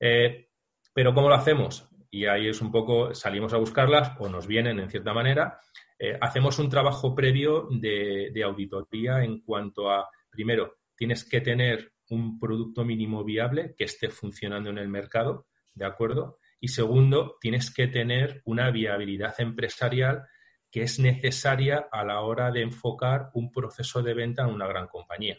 Eh, 0.00 0.48
pero 0.94 1.12
¿cómo 1.12 1.28
lo 1.28 1.34
hacemos? 1.34 1.88
Y 2.10 2.26
ahí 2.26 2.48
es 2.48 2.62
un 2.62 2.72
poco, 2.72 3.14
salimos 3.14 3.52
a 3.52 3.58
buscarlas 3.58 4.12
o 4.18 4.28
nos 4.28 4.46
vienen 4.46 4.80
en 4.80 4.88
cierta 4.88 5.12
manera 5.12 5.58
eh, 5.98 6.16
hacemos 6.20 6.58
un 6.60 6.68
trabajo 6.68 7.14
previo 7.14 7.66
de, 7.70 8.42
auditoría 8.44 9.24
en 9.24 9.40
cuanto 9.40 9.90
a, 9.90 10.08
primero, 10.30 10.76
tienes 10.96 11.24
que 11.24 11.40
tener 11.40 11.92
un 12.10 12.38
producto 12.38 12.84
mínimo 12.84 13.24
viable 13.24 13.74
que 13.76 13.84
esté 13.84 14.10
funcionando 14.10 14.70
en 14.70 14.78
el 14.78 14.88
mercado, 14.88 15.46
¿de 15.74 15.84
acuerdo? 15.84 16.38
Y 16.60 16.68
segundo, 16.68 17.36
tienes 17.40 17.72
que 17.72 17.86
tener 17.86 18.42
una 18.44 18.70
viabilidad 18.70 19.34
empresarial 19.40 20.26
que 20.70 20.82
es 20.82 20.98
necesaria 20.98 21.88
a 21.90 22.04
la 22.04 22.20
hora 22.20 22.50
de 22.50 22.62
enfocar 22.62 23.30
un 23.34 23.50
proceso 23.50 24.02
de 24.02 24.14
venta 24.14 24.42
en 24.42 24.50
una 24.50 24.66
gran 24.66 24.86
compañía. 24.86 25.38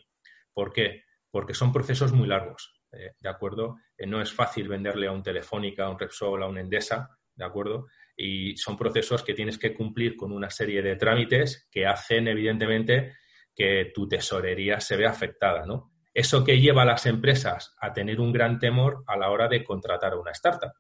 ¿Por 0.54 0.74
qué? 0.74 1.04
Porque 1.30 1.54
son 1.54 1.72
procesos 1.72 2.12
muy 2.14 2.28
largos, 2.28 2.82
eh, 2.92 3.14
¿de 3.20 3.30
acuerdo? 3.30 3.78
Eh, 3.98 4.08
no 4.08 4.22
es 4.22 4.34
fácil 4.34 4.68
venderle 4.68 5.08
a 5.08 5.12
un 5.12 5.22
Telefónica, 5.22 5.86
a 5.86 5.90
un 5.90 6.00
Repsol, 6.00 6.42
a 6.42 6.48
un 6.48 6.58
Endesa, 6.58 7.10
¿de 7.36 7.46
acuerdo? 7.46 7.88
y 8.22 8.58
son 8.58 8.76
procesos 8.76 9.24
que 9.24 9.34
tienes 9.34 9.58
que 9.58 9.74
cumplir 9.74 10.18
con 10.18 10.34
una 10.34 10.50
serie 10.50 10.82
de 10.82 10.98
trámites 10.98 11.70
que 11.72 11.86
hacen, 11.86 12.28
evidentemente, 12.28 13.16
que 13.56 13.92
tu 13.96 14.10
tesorería 14.10 14.82
se 14.82 14.98
vea 14.98 15.10
afectada, 15.10 15.66
¿no? 15.66 15.89
Eso 16.14 16.44
que 16.44 16.60
lleva 16.60 16.82
a 16.82 16.86
las 16.86 17.06
empresas 17.06 17.76
a 17.80 17.94
tener 17.94 18.20
un 18.20 18.32
gran 18.32 18.60
temor 18.60 19.04
a 19.08 19.18
la 19.18 19.30
hora 19.30 19.48
de 19.48 19.64
contratar 19.64 20.14
a 20.14 20.20
una 20.20 20.32
startup. 20.32 20.72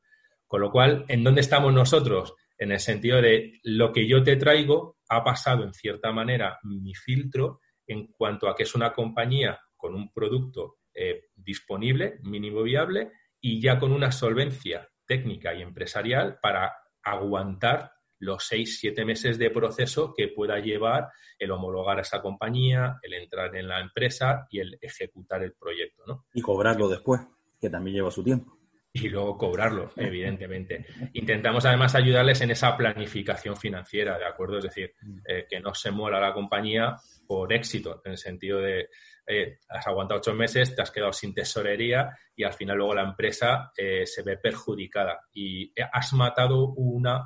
Con 0.48 0.62
lo 0.62 0.72
cual, 0.72 1.06
¿en 1.08 1.24
dónde 1.24 1.42
estamos 1.42 1.74
nosotros? 1.74 2.34
en 2.60 2.74
el 2.74 2.80
sentido 2.80 3.22
de 3.22 3.60
lo 3.64 3.92
que 3.92 4.08
yo 4.08 4.22
te 4.22 4.36
traigo 4.36 4.98
ha 5.08 5.24
pasado 5.24 5.64
en 5.64 5.74
cierta 5.74 6.12
manera 6.12 6.60
mi 6.64 6.94
filtro 6.94 7.62
en 7.88 8.08
cuanto 8.08 8.48
a 8.48 8.56
que 8.56 8.64
es 8.64 8.76
una 8.76 8.94
compañía 8.94 9.60
con 9.76 9.96
un 9.96 10.12
producto 10.12 10.80
eh, 10.94 11.30
disponible, 11.34 12.20
mínimo 12.24 12.62
viable, 12.62 13.12
y 13.40 13.62
ya 13.62 13.80
con 13.80 13.94
una 13.94 14.12
solvencia 14.12 14.88
técnica 15.08 15.56
y 15.56 15.62
empresarial 15.62 16.38
para 16.42 16.76
aguantar 17.02 17.94
los 18.20 18.46
seis, 18.46 18.80
siete 18.80 19.06
meses 19.06 19.38
de 19.38 19.50
proceso 19.50 20.14
que 20.16 20.28
pueda 20.28 20.60
llevar 20.60 21.10
el 21.38 21.52
homologar 21.52 21.98
a 21.98 22.02
esa 22.02 22.22
compañía, 22.22 22.98
el 23.02 23.14
entrar 23.14 23.56
en 23.56 23.68
la 23.68 23.80
empresa 23.80 24.48
y 24.50 24.60
el 24.60 24.78
ejecutar 24.82 25.44
el 25.44 25.54
proyecto. 25.54 26.04
¿no? 26.06 26.26
Y 26.34 26.42
cobrarlo 26.42 26.88
después, 26.90 27.22
que 27.60 27.70
también 27.70 27.96
lleva 27.98 28.12
su 28.12 28.24
tiempo. 28.24 28.58
Y 28.92 29.08
luego 29.08 29.38
cobrarlo, 29.38 29.92
evidentemente. 29.96 30.88
Intentamos 31.14 31.64
además 31.66 31.94
ayudarles 31.94 32.42
en 32.42 32.52
esa 32.52 32.76
planificación 32.76 33.56
financiera, 33.56 34.18
¿de 34.18 34.26
acuerdo? 34.26 34.58
Es 34.58 34.64
decir, 34.64 34.96
mm. 35.02 35.18
eh, 35.28 35.46
que 35.48 35.60
no 35.60 35.76
se 35.76 35.92
muera 35.92 36.20
la 36.20 36.34
compañía 36.34 36.96
por 37.28 37.54
éxito, 37.54 38.02
en 38.04 38.14
el 38.14 38.18
sentido 38.18 38.60
de, 38.60 38.90
eh, 39.32 39.60
has 39.70 39.86
aguantado 39.86 40.20
ocho 40.20 40.34
meses, 40.34 40.76
te 40.76 40.82
has 40.82 40.90
quedado 40.90 41.14
sin 41.14 41.36
tesorería 41.36 42.18
y 42.36 42.44
al 42.44 42.54
final 42.54 42.78
luego 42.78 42.96
la 42.96 43.04
empresa 43.04 43.72
eh, 43.78 44.04
se 44.08 44.24
ve 44.24 44.38
perjudicada 44.38 45.20
y 45.32 45.72
has 45.92 46.14
matado 46.14 46.70
una, 46.70 47.24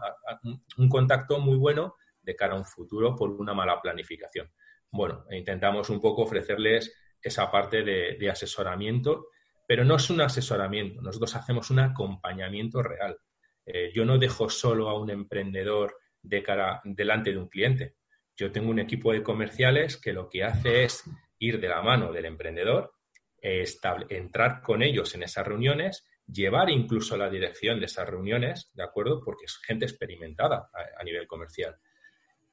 un 0.77 0.89
contacto 0.89 1.39
muy 1.39 1.55
bueno 1.55 1.95
de 2.21 2.35
cara 2.35 2.55
a 2.55 2.57
un 2.57 2.65
futuro 2.65 3.15
por 3.15 3.31
una 3.31 3.53
mala 3.53 3.81
planificación. 3.81 4.51
Bueno, 4.91 5.25
intentamos 5.31 5.89
un 5.89 6.01
poco 6.01 6.23
ofrecerles 6.23 6.93
esa 7.21 7.49
parte 7.49 7.83
de, 7.83 8.29
asesoramiento, 8.29 9.27
pero 9.65 9.85
no 9.85 9.95
es 9.95 10.09
un 10.09 10.19
asesoramiento, 10.19 11.01
nosotros 11.01 11.35
hacemos 11.35 11.69
un 11.69 11.79
acompañamiento 11.79 12.83
real. 12.83 13.17
Eh, 13.65 13.91
yo 13.95 14.03
no 14.03 14.17
dejo 14.17 14.49
solo 14.49 14.89
a 14.89 14.99
un 14.99 15.09
emprendedor 15.09 15.97
de 16.21 16.43
cara 16.43 16.81
delante 16.83 17.31
de 17.31 17.37
un 17.37 17.47
cliente. 17.47 17.95
Yo 18.35 18.51
tengo 18.51 18.69
un 18.69 18.79
equipo 18.79 19.13
de 19.13 19.23
comerciales 19.23 19.95
que 19.95 20.11
lo 20.11 20.27
que 20.29 20.43
hace 20.43 20.83
es 20.83 21.03
ir 21.43 21.59
de 21.59 21.67
la 21.67 21.81
mano 21.81 22.11
del 22.11 22.25
emprendedor, 22.25 22.93
entrar 23.41 24.61
con 24.61 24.81
ellos 24.81 25.13
en 25.15 25.23
esas 25.23 25.45
reuniones, 25.45 26.07
llevar 26.25 26.69
incluso 26.69 27.17
la 27.17 27.29
dirección 27.29 27.79
de 27.79 27.87
esas 27.87 28.07
reuniones, 28.07 28.71
¿de 28.73 28.83
acuerdo? 28.83 29.21
Porque 29.23 29.45
es 29.45 29.57
gente 29.57 29.85
experimentada 29.85 30.69
a, 30.97 31.03
nivel 31.03 31.27
comercial. 31.27 31.75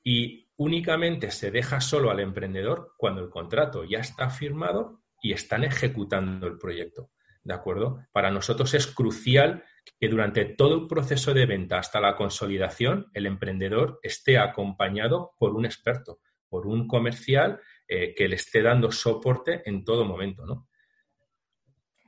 Y 0.03 0.48
únicamente 0.57 1.31
se 1.31 1.50
deja 1.50 1.81
solo 1.81 2.11
al 2.11 2.20
emprendedor 2.20 2.94
cuando 2.96 3.22
el 3.22 3.31
contrato 3.31 3.85
ya 3.85 3.98
está 3.98 4.29
firmado 4.31 5.03
y 5.22 5.33
están 5.33 5.62
ejecutando 5.62 6.46
el 6.46 6.59
proyecto. 6.59 7.11
¿De 7.42 7.55
acuerdo? 7.55 8.07
Para 8.12 8.31
nosotros 8.31 8.74
es 8.74 8.87
crucial 8.87 9.64
que 9.98 10.09
durante 10.09 10.44
todo 10.44 10.74
el 10.74 10.87
proceso 10.87 11.33
de 11.33 11.46
venta 11.46 11.79
hasta 11.79 12.00
la 12.00 12.16
consolidación, 12.16 13.11
el 13.14 13.26
emprendedor 13.26 13.98
esté 14.03 14.38
acompañado 14.38 15.33
por 15.38 15.55
un 15.55 15.64
experto, 15.64 16.18
por 16.48 16.66
un 16.66 16.87
comercial 16.87 17.61
eh, 17.92 18.14
que 18.14 18.29
le 18.29 18.37
esté 18.37 18.62
dando 18.62 18.92
soporte 18.92 19.68
en 19.68 19.85
todo 19.85 20.05
momento, 20.05 20.46
¿no? 20.46 20.68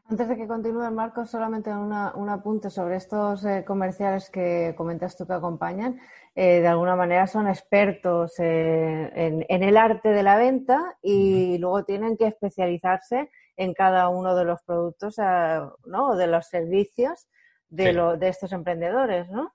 Antes 0.08 0.28
de 0.28 0.36
que 0.36 0.46
continúe, 0.46 0.88
Marcos, 0.92 1.28
solamente 1.28 1.70
un 1.70 2.28
apunte 2.28 2.70
sobre 2.70 2.94
estos 2.94 3.44
eh, 3.44 3.64
comerciales 3.66 4.30
que 4.30 4.74
comentas 4.76 5.16
tú 5.16 5.26
que 5.26 5.32
acompañan. 5.32 5.98
Eh, 6.36 6.60
de 6.60 6.68
alguna 6.68 6.94
manera 6.94 7.26
son 7.26 7.48
expertos 7.48 8.38
en, 8.38 9.44
el 9.48 9.76
arte 9.76 10.10
de 10.10 10.22
la 10.22 10.36
venta 10.36 10.98
y 11.02 11.58
luego 11.58 11.84
tienen 11.84 12.16
que 12.16 12.28
especializarse 12.28 13.28
en 13.56 13.74
cada 13.74 14.08
uno 14.08 14.36
de 14.36 14.44
los 14.44 14.62
productos 14.62 15.16
¿no? 15.18 16.10
o 16.10 16.16
de 16.16 16.28
los 16.28 16.46
servicios 16.46 17.26
de, 17.68 18.16
de 18.18 18.28
estos 18.28 18.52
emprendedores, 18.52 19.28
¿no? 19.30 19.52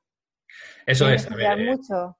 Eso 0.85 1.09
es. 1.09 1.29
mucho. 1.29 2.17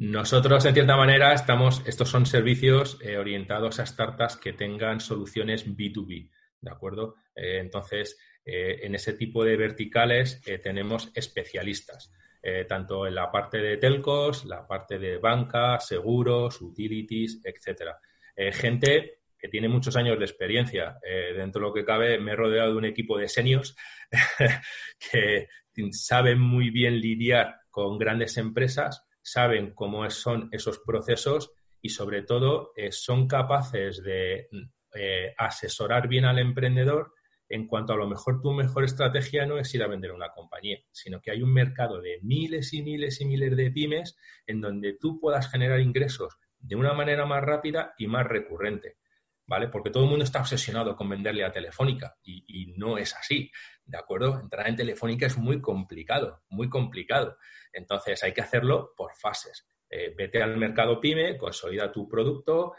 Nosotros, 0.00 0.64
en 0.64 0.72
cierta 0.72 0.96
manera, 0.96 1.34
estamos, 1.34 1.82
estos 1.86 2.08
son 2.08 2.24
servicios 2.24 2.98
eh, 3.02 3.18
orientados 3.18 3.80
a 3.80 3.84
startups 3.84 4.38
que 4.38 4.54
tengan 4.54 4.98
soluciones 4.98 5.66
B2B, 5.66 6.30
¿de 6.58 6.70
acuerdo? 6.70 7.16
Eh, 7.34 7.58
entonces, 7.60 8.18
eh, 8.42 8.78
en 8.82 8.94
ese 8.94 9.12
tipo 9.12 9.44
de 9.44 9.58
verticales 9.58 10.40
tenemos 10.62 11.12
especialistas, 11.14 12.14
tanto 12.66 13.06
en 13.06 13.14
la 13.14 13.30
parte 13.30 13.58
de 13.58 13.76
telcos, 13.76 14.46
la 14.46 14.66
parte 14.66 14.98
de 14.98 15.18
banca, 15.18 15.78
seguros, 15.78 16.62
utilities, 16.62 17.42
etcétera. 17.44 17.98
gente 18.34 19.18
que 19.38 19.48
tiene 19.48 19.68
muchos 19.68 19.96
años 19.96 20.18
de 20.18 20.24
experiencia. 20.24 20.98
dentro 21.36 21.60
de 21.60 21.68
lo 21.68 21.74
que 21.74 21.84
cabe, 21.84 22.18
me 22.18 22.32
he 22.32 22.36
rodeado 22.36 22.70
de 22.70 22.78
un 22.78 22.86
equipo 22.86 23.18
de 23.18 23.28
seniors 23.28 23.76
que 25.12 25.48
saben 25.92 26.40
muy 26.40 26.70
bien 26.70 26.98
lidiar 26.98 27.56
con 27.70 27.98
grandes 27.98 28.38
empresas 28.38 29.06
saben 29.30 29.74
cómo 29.74 30.08
son 30.10 30.48
esos 30.50 30.80
procesos 30.80 31.52
y 31.80 31.90
sobre 31.90 32.22
todo 32.22 32.72
eh, 32.76 32.90
son 32.90 33.28
capaces 33.28 34.02
de 34.02 34.48
eh, 34.94 35.34
asesorar 35.38 36.08
bien 36.08 36.24
al 36.24 36.40
emprendedor 36.40 37.12
en 37.48 37.66
cuanto 37.66 37.92
a 37.92 37.96
lo 37.96 38.08
mejor 38.08 38.40
tu 38.40 38.52
mejor 38.52 38.84
estrategia 38.84 39.46
no 39.46 39.58
es 39.58 39.72
ir 39.74 39.82
a 39.82 39.88
vender 39.88 40.12
una 40.12 40.30
compañía, 40.30 40.78
sino 40.90 41.20
que 41.20 41.30
hay 41.30 41.42
un 41.42 41.52
mercado 41.52 42.00
de 42.00 42.18
miles 42.22 42.72
y 42.72 42.82
miles 42.82 43.20
y 43.20 43.24
miles 43.24 43.56
de 43.56 43.70
pymes 43.70 44.16
en 44.46 44.60
donde 44.60 44.96
tú 45.00 45.20
puedas 45.20 45.50
generar 45.50 45.80
ingresos 45.80 46.36
de 46.58 46.76
una 46.76 46.92
manera 46.92 47.24
más 47.24 47.42
rápida 47.42 47.94
y 47.98 48.08
más 48.08 48.26
recurrente. 48.26 48.96
¿Vale? 49.50 49.66
Porque 49.66 49.90
todo 49.90 50.04
el 50.04 50.08
mundo 50.08 50.22
está 50.22 50.38
obsesionado 50.38 50.94
con 50.94 51.08
venderle 51.08 51.44
a 51.44 51.50
Telefónica 51.50 52.16
y, 52.22 52.72
no 52.76 52.96
es 52.98 53.16
así, 53.16 53.50
¿de 53.84 53.98
acuerdo? 53.98 54.38
Entrar 54.38 54.68
en 54.68 54.76
Telefónica 54.76 55.26
es 55.26 55.36
muy 55.36 55.60
complicado, 55.60 56.44
muy 56.50 56.68
complicado. 56.68 57.36
Entonces 57.72 58.22
hay 58.22 58.32
que 58.32 58.42
hacerlo 58.42 58.94
por 58.96 59.12
fases. 59.16 59.66
Eh, 59.90 60.14
vete 60.16 60.40
al 60.40 60.56
mercado 60.56 61.00
pyme, 61.00 61.36
consolida 61.36 61.90
tu 61.90 62.08
producto, 62.08 62.74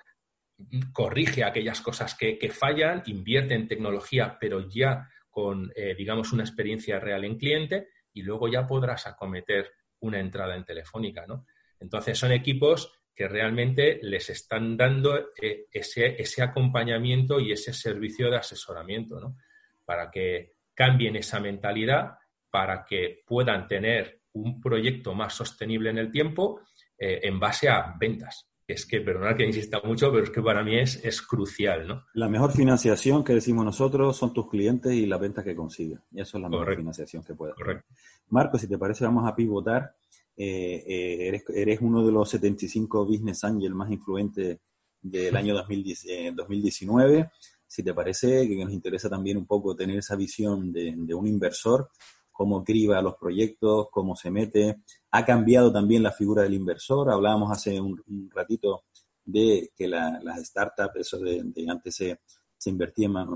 corrige 0.94 1.44
aquellas 1.44 1.82
cosas 1.82 2.16
que, 2.16 2.38
fallan, 2.52 3.04
invierte 3.06 3.54
en 3.54 3.68
tecnología, 3.68 4.38
pero 4.40 4.70
ya 4.70 5.10
con, 5.30 5.74
eh, 5.76 5.94
digamos, 5.94 6.32
una 6.32 6.44
experiencia 6.44 7.02
real 7.02 7.26
en 7.26 7.38
cliente 7.38 7.90
y 8.14 8.22
luego 8.22 8.48
ya 8.48 8.66
podrás 8.66 9.08
acometer 9.08 9.74
una 10.00 10.22
entrada 10.22 10.56
en 10.56 10.64
telefónica, 10.64 11.28
¿no? 11.28 11.46
Entonces 11.82 12.18
son 12.18 12.32
equipos 12.32 13.01
que 13.16 13.28
realmente 13.28 14.00
les 14.02 14.30
están 14.30 14.78
dando 14.78 15.18
eh, 15.42 15.68
ese, 15.72 16.22
ese, 16.22 16.42
acompañamiento 16.42 17.40
y 17.40 17.52
ese 17.52 17.74
servicio 17.74 18.30
de 18.30 18.38
asesoramiento, 18.38 19.20
¿no? 19.20 19.38
Para 19.86 20.10
que 20.10 20.54
cambien 20.74 21.16
esa 21.16 21.40
mentalidad, 21.40 22.18
para 22.50 22.86
que 22.86 23.24
puedan 23.26 23.68
tener 23.68 24.22
un 24.34 24.62
proyecto 24.62 25.14
más 25.14 25.34
sostenible 25.34 25.90
en 25.90 25.98
el 25.98 26.12
tiempo 26.12 26.62
eh, 26.98 27.20
en 27.24 27.40
base 27.40 27.70
a 27.70 27.96
ventas. 28.00 28.48
Es 28.68 28.86
que, 28.86 29.02
perdonad 29.02 29.36
que 29.36 29.46
insista 29.46 29.82
mucho, 29.84 30.12
pero 30.12 30.24
es 30.24 30.30
que 30.30 30.42
para 30.42 30.64
mí 30.64 30.80
es, 30.80 31.04
es 31.04 31.22
crucial, 31.22 31.86
¿no? 31.86 32.06
La 32.14 32.30
mejor 32.30 32.54
financiación 32.54 33.24
que 33.24 33.34
decimos 33.34 33.66
nosotros 33.66 34.16
son 34.16 34.34
tus 34.34 34.50
clientes 34.50 34.94
y 34.94 35.06
las 35.06 35.20
ventas 35.20 35.44
que 35.44 35.56
consiguen. 35.56 36.00
Y 36.12 36.22
eso 36.22 36.38
es 36.38 36.42
la 36.44 36.48
mejor 36.50 36.76
financiación 36.76 37.24
que 37.24 37.34
puedes 37.34 37.56
Correcto. 37.56 37.86
Marco, 38.30 38.58
si 38.58 38.68
te 38.70 38.78
parece, 38.78 39.04
vamos 39.04 39.28
a 39.28 39.36
pivotar. 39.36 39.94
Eh, 40.38 40.84
eh, 40.88 41.28
eres, 41.28 41.44
eres, 41.54 41.82
uno 41.82 42.06
de 42.06 42.12
los 42.12 42.30
75 42.30 43.06
business 43.06 43.44
angels 43.44 43.76
más 43.76 43.92
influentes 43.92 44.60
del 45.02 45.36
año 45.36 45.56
2019. 45.56 47.30
Si 47.68 47.84
te 47.84 47.94
parece, 47.94 48.48
que 48.48 48.64
nos 48.64 48.74
interesa 48.74 49.10
también 49.10 49.38
un 49.38 49.46
poco 49.46 49.76
tener 49.76 49.98
esa 49.98 50.16
visión 50.16 50.72
de, 50.72 51.14
un 51.14 51.28
inversor, 51.28 51.90
cómo 52.32 52.64
criba 52.64 53.02
los 53.02 53.16
proyectos, 53.16 53.88
cómo 53.92 54.16
se 54.16 54.30
mete. 54.30 54.82
Ha 55.12 55.26
cambiado 55.26 55.72
también 55.72 56.04
la 56.04 56.12
figura 56.12 56.44
del 56.44 56.54
inversor. 56.54 57.10
Hablábamos 57.10 57.52
hace 57.52 57.80
un, 57.80 58.30
ratito 58.30 58.84
de 59.24 59.72
que 59.76 59.88
las 59.88 60.46
startups, 60.46 60.96
eso 60.98 61.20
de, 61.20 61.66
antes 61.70 61.96
se, 61.96 62.20
se 62.58 62.70
invertía 62.70 63.08
más, 63.10 63.28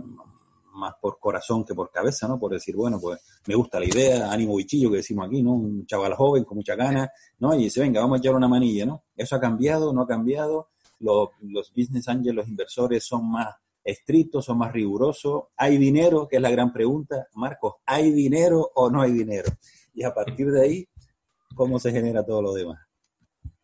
por 1.01 1.19
corazón 1.19 1.63
que 1.63 1.73
por 1.73 1.91
cabeza, 1.91 2.27
¿no? 2.27 2.39
Por 2.39 2.51
decir, 2.51 2.75
bueno, 2.75 2.99
pues 2.99 3.19
me 3.47 3.55
gusta 3.55 3.79
la 3.79 3.85
idea, 3.85 4.31
ánimo 4.31 4.55
bichillo 4.55 4.89
que 4.91 4.97
decimos 4.97 5.27
aquí, 5.27 5.41
¿no? 5.41 5.53
Un 5.53 5.85
chaval 5.85 6.13
joven 6.13 6.43
con 6.43 6.57
mucha 6.57 6.75
ganas, 6.75 7.09
¿no? 7.39 7.53
Y 7.55 7.63
dice, 7.63 7.81
venga, 7.81 8.01
vamos 8.01 8.17
a 8.17 8.19
echar 8.19 8.35
una 8.35 8.47
manilla, 8.47 8.85
¿no? 8.85 9.03
Eso 9.15 9.35
ha 9.35 9.39
cambiado, 9.39 9.93
no 9.93 10.01
ha 10.01 10.07
cambiado. 10.07 10.69
Los, 10.99 11.29
business 11.75 12.07
angels, 12.07 12.35
los 12.35 12.47
inversores 12.47 13.05
son 13.05 13.29
más 13.29 13.55
estrictos 13.83 14.49
o 14.49 14.55
más 14.55 14.73
rigurosos? 14.73 15.43
¿Hay 15.55 15.77
dinero? 15.77 16.27
Que 16.27 16.37
es 16.37 16.41
la 16.41 16.49
gran 16.49 16.73
pregunta. 16.73 17.27
Marcos, 17.35 17.75
¿hay 17.85 18.11
dinero 18.11 18.71
o 18.73 18.89
no 18.89 19.01
hay 19.01 19.11
dinero? 19.11 19.51
Y 19.93 20.03
a 20.03 20.13
partir 20.13 20.51
de 20.51 20.61
ahí, 20.61 20.87
¿cómo 21.55 21.79
se 21.79 21.91
genera 21.91 22.25
todo 22.25 22.41
lo 22.41 22.53
demás? 22.53 22.79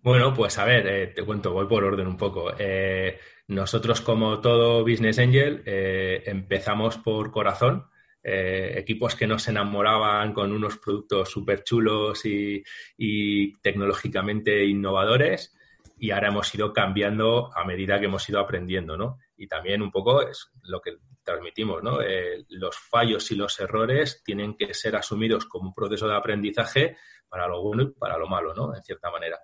Bueno, 0.04 0.34
pues 0.34 0.58
a 0.58 0.66
ver, 0.66 0.88
eh, 0.88 1.08
te 1.08 1.24
cuento, 1.24 1.54
voy 1.54 1.68
por 1.68 1.84
orden 1.84 2.08
un 2.08 2.18
poco. 2.18 2.52
Eh, 2.58 3.18
nosotros, 3.54 4.02
como 4.02 4.40
todo 4.42 4.82
Business 4.82 5.20
Angel, 5.20 5.64
eh, 5.66 6.24
empezamos 6.26 6.98
por 6.98 7.32
corazón, 7.32 7.86
equipos 8.24 9.16
que 9.16 9.26
nos 9.26 9.48
enamoraban 9.48 10.32
con 10.32 10.52
unos 10.52 10.78
productos 10.78 11.28
súper 11.32 11.64
chulos 11.64 12.24
y, 12.24 12.64
y, 12.96 13.52
tecnológicamente 13.62 14.64
innovadores 14.64 15.56
y 16.02 16.10
ahora 16.10 16.30
hemos 16.30 16.54
ido 16.56 16.74
cambiando 16.74 17.56
a 17.56 17.64
medida 17.64 18.00
que 18.00 18.08
hemos 18.08 18.28
ido 18.28 18.40
aprendiendo, 18.40 18.98
¿no? 18.98 19.20
Y 19.38 19.48
también 19.48 19.84
un 19.84 19.92
poco 19.92 20.24
es 20.28 20.50
lo 20.64 20.82
que 20.82 20.98
transmitimos, 21.24 21.84
¿no? 21.84 22.02
Eh, 22.02 22.44
los 22.50 22.76
fallos 22.76 23.30
y 23.30 23.36
los 23.36 23.60
errores 23.60 24.24
tienen 24.24 24.56
que 24.56 24.74
ser 24.74 24.96
asumidos 24.96 25.46
como 25.46 25.68
un 25.68 25.76
proceso 25.76 26.08
de 26.08 26.16
aprendizaje 26.16 26.98
para 27.30 27.48
lo 27.48 27.62
bueno 27.62 27.84
y 27.84 27.92
para 27.92 28.18
lo 28.18 28.28
malo, 28.28 28.52
¿no? 28.56 28.76
En 28.76 28.82
cierta 28.82 29.12
manera. 29.12 29.40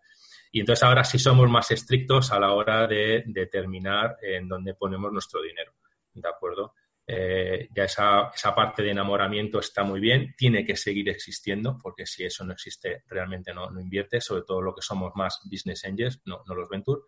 Y 0.58 0.62
entonces 0.62 0.82
ahora 0.82 1.04
sí 1.04 1.20
somos 1.20 1.48
más 1.52 1.70
estrictos 1.70 2.32
a 2.32 2.40
la 2.40 2.52
hora 2.52 2.88
de 2.88 3.24
determinar 3.28 4.18
en 4.24 4.48
dónde 4.48 4.74
ponemos 4.74 5.14
nuestro 5.14 5.40
dinero, 5.40 5.76
¿de 6.16 6.28
acuerdo? 6.28 6.74
Eh, 7.06 7.70
ya 7.72 7.84
esa, 7.84 8.32
esa, 8.34 8.56
parte 8.56 8.82
de 8.82 8.90
enamoramiento 8.90 9.60
está 9.60 9.84
muy 9.84 10.00
bien, 10.00 10.34
tiene 10.36 10.66
que 10.66 10.76
seguir 10.76 11.10
existiendo, 11.10 11.78
porque 11.78 12.08
si 12.08 12.24
eso 12.26 12.44
no 12.44 12.54
existe, 12.54 13.04
realmente 13.06 13.54
no, 13.54 13.70
invierte, 13.80 14.20
sobre 14.20 14.42
todo 14.42 14.64
lo 14.64 14.74
que 14.74 14.82
somos 14.82 15.12
más 15.14 15.40
business 15.44 15.86
angels, 15.86 16.24
no, 16.26 16.42
los 16.48 16.70
venture. 16.70 17.02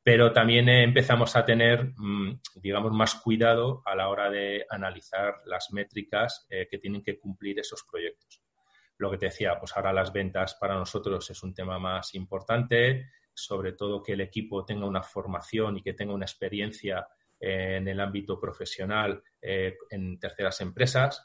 Pero 0.00 0.32
también 0.32 0.68
empezamos 0.68 1.34
a 1.34 1.44
tener, 1.44 1.92
mm, 1.96 2.40
digamos, 2.54 2.92
más 2.92 3.16
cuidado 3.16 3.82
a 3.84 3.96
la 3.96 4.10
hora 4.10 4.30
de 4.30 4.64
analizar 4.70 5.34
las 5.46 5.72
métricas 5.72 6.46
eh, 6.50 6.68
que 6.70 6.78
tienen 6.78 7.02
que 7.02 7.18
cumplir 7.18 7.58
esos 7.58 7.82
proyectos. 7.90 8.45
Lo 8.98 9.10
que 9.10 9.18
te 9.18 9.26
decía, 9.26 9.58
pues 9.58 9.76
ahora 9.76 9.92
las 9.92 10.12
ventas 10.12 10.56
para 10.60 10.74
nosotros 10.74 11.30
es 11.30 11.42
un 11.42 11.54
tema 11.54 11.78
más 11.78 12.14
importante, 12.14 13.10
sobre 13.34 13.72
todo 13.72 14.02
que 14.02 14.12
el 14.12 14.22
equipo 14.22 14.64
tenga 14.64 14.86
una 14.86 15.02
formación 15.02 15.76
y 15.76 15.82
que 15.82 15.92
tenga 15.92 16.14
una 16.14 16.24
experiencia 16.24 17.06
en 17.38 17.86
el 17.86 18.00
ámbito 18.00 18.40
profesional 18.40 19.22
eh, 19.40 19.76
en 19.90 20.18
terceras 20.18 20.60
empresas. 20.60 21.24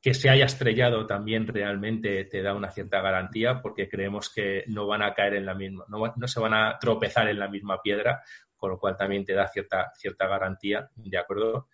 Que 0.00 0.14
se 0.14 0.28
haya 0.28 0.46
estrellado 0.46 1.06
también 1.06 1.46
realmente 1.46 2.24
te 2.24 2.42
da 2.42 2.54
una 2.54 2.72
cierta 2.72 3.00
garantía 3.00 3.62
porque 3.62 3.88
creemos 3.88 4.34
que 4.34 4.64
no 4.66 4.88
van 4.88 5.02
a 5.02 5.14
caer 5.14 5.34
en 5.34 5.46
la 5.46 5.54
misma, 5.54 5.84
no, 5.88 6.12
no 6.16 6.26
se 6.26 6.40
van 6.40 6.54
a 6.54 6.76
tropezar 6.80 7.28
en 7.28 7.38
la 7.38 7.46
misma 7.46 7.80
piedra, 7.80 8.20
con 8.56 8.70
lo 8.70 8.80
cual 8.80 8.96
también 8.96 9.24
te 9.24 9.32
da 9.32 9.46
cierta, 9.46 9.92
cierta 9.96 10.26
garantía, 10.26 10.90
¿de 10.96 11.18
acuerdo? 11.18 11.68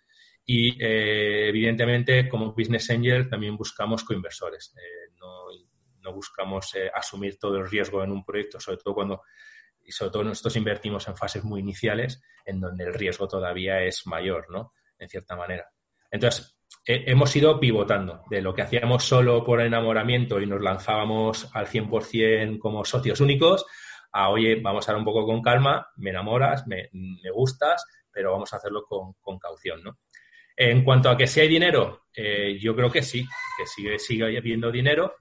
Y 0.45 0.83
eh, 0.83 1.49
evidentemente, 1.49 2.27
como 2.27 2.53
Business 2.53 2.89
Angel, 2.89 3.29
también 3.29 3.55
buscamos 3.55 4.03
coinversores. 4.03 4.75
Eh, 4.77 5.08
no, 5.19 5.45
no, 6.01 6.13
buscamos 6.13 6.73
asumir 6.93 7.37
todo 7.37 7.57
el 7.57 7.69
riesgo 7.69 8.03
en 8.03 8.11
un 8.11 8.23
proyecto, 8.23 8.59
sobre 8.59 8.77
todo 8.77 8.93
cuando 8.93 9.21
y 9.89 9.91
sobre 9.91 10.11
todo 10.11 10.23
nosotros 10.23 10.55
invertimos 10.55 11.07
en 11.07 11.17
fases 11.17 11.43
muy 11.43 11.61
iniciales 11.61 12.21
en 12.45 12.59
donde 12.59 12.83
el 12.83 12.93
riesgo 12.93 13.27
todavía 13.27 13.81
es 13.81 14.05
mayor, 14.05 14.45
¿no? 14.49 14.73
En 14.99 15.09
cierta 15.09 15.35
manera. 15.35 15.67
Entonces, 16.11 16.59
hemos 16.85 17.35
ido 17.35 17.59
pivotando 17.59 18.23
de 18.29 18.41
lo 18.41 18.53
que 18.53 18.61
hacíamos 18.61 19.03
solo 19.03 19.43
por 19.43 19.61
enamoramiento 19.61 20.39
y 20.39 20.45
nos 20.45 20.61
lanzábamos 20.61 21.49
al 21.53 21.67
100% 21.67 22.59
como 22.59 22.85
socios 22.85 23.19
únicos 23.19 23.65
a, 24.11 24.29
oye, 24.29 24.59
vamos 24.61 24.87
a 24.87 24.91
dar 24.91 24.99
un 24.99 25.05
poco 25.05 25.25
con 25.25 25.41
calma, 25.41 25.87
me 25.97 26.09
enamoras, 26.09 26.65
me, 26.67 26.89
gustas, 27.33 27.85
pero 28.11 28.31
vamos 28.31 28.51
a 28.53 28.57
hacerlo 28.57 28.85
con, 28.85 29.39
caución, 29.39 29.83
¿no? 29.83 29.99
En 30.61 30.83
cuanto 30.83 31.09
a 31.09 31.15
que 31.15 31.25
si 31.25 31.39
hay 31.39 31.47
dinero, 31.47 32.07
eh, 32.13 32.57
yo 32.59 32.75
creo 32.75 32.91
que 32.91 33.01
sí, 33.01 33.25
que 33.57 33.65
sigue, 33.65 33.97
sigue 33.97 34.37
habiendo 34.37 34.69
dinero, 34.69 35.15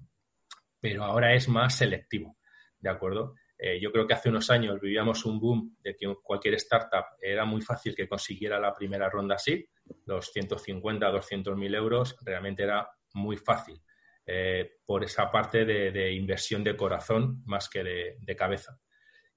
pero 0.80 1.04
ahora 1.04 1.32
es 1.32 1.48
más 1.48 1.76
selectivo, 1.76 2.38
¿de 2.80 2.90
acuerdo? 2.90 3.36
Eh, 3.56 3.78
yo 3.80 3.92
creo 3.92 4.04
que 4.04 4.14
hace 4.14 4.30
unos 4.30 4.50
años 4.50 4.80
vivíamos 4.80 5.24
un 5.24 5.38
boom 5.38 5.76
de 5.80 5.94
que 5.94 6.12
cualquier 6.24 6.54
startup 6.54 7.04
era 7.22 7.44
muy 7.44 7.62
fácil 7.62 7.94
que 7.94 8.08
consiguiera 8.08 8.58
la 8.58 8.74
primera 8.74 9.08
ronda 9.08 9.36
así, 9.36 9.64
los 10.06 10.32
150, 10.32 11.08
200 11.08 11.56
mil 11.56 11.72
euros, 11.72 12.16
realmente 12.24 12.64
era 12.64 12.88
muy 13.14 13.36
fácil 13.36 13.80
eh, 14.26 14.78
por 14.84 15.04
esa 15.04 15.30
parte 15.30 15.64
de, 15.64 16.12
inversión 16.14 16.64
de 16.64 16.76
corazón 16.76 17.44
más 17.46 17.68
que 17.68 17.84
de, 17.84 18.36
cabeza. 18.36 18.76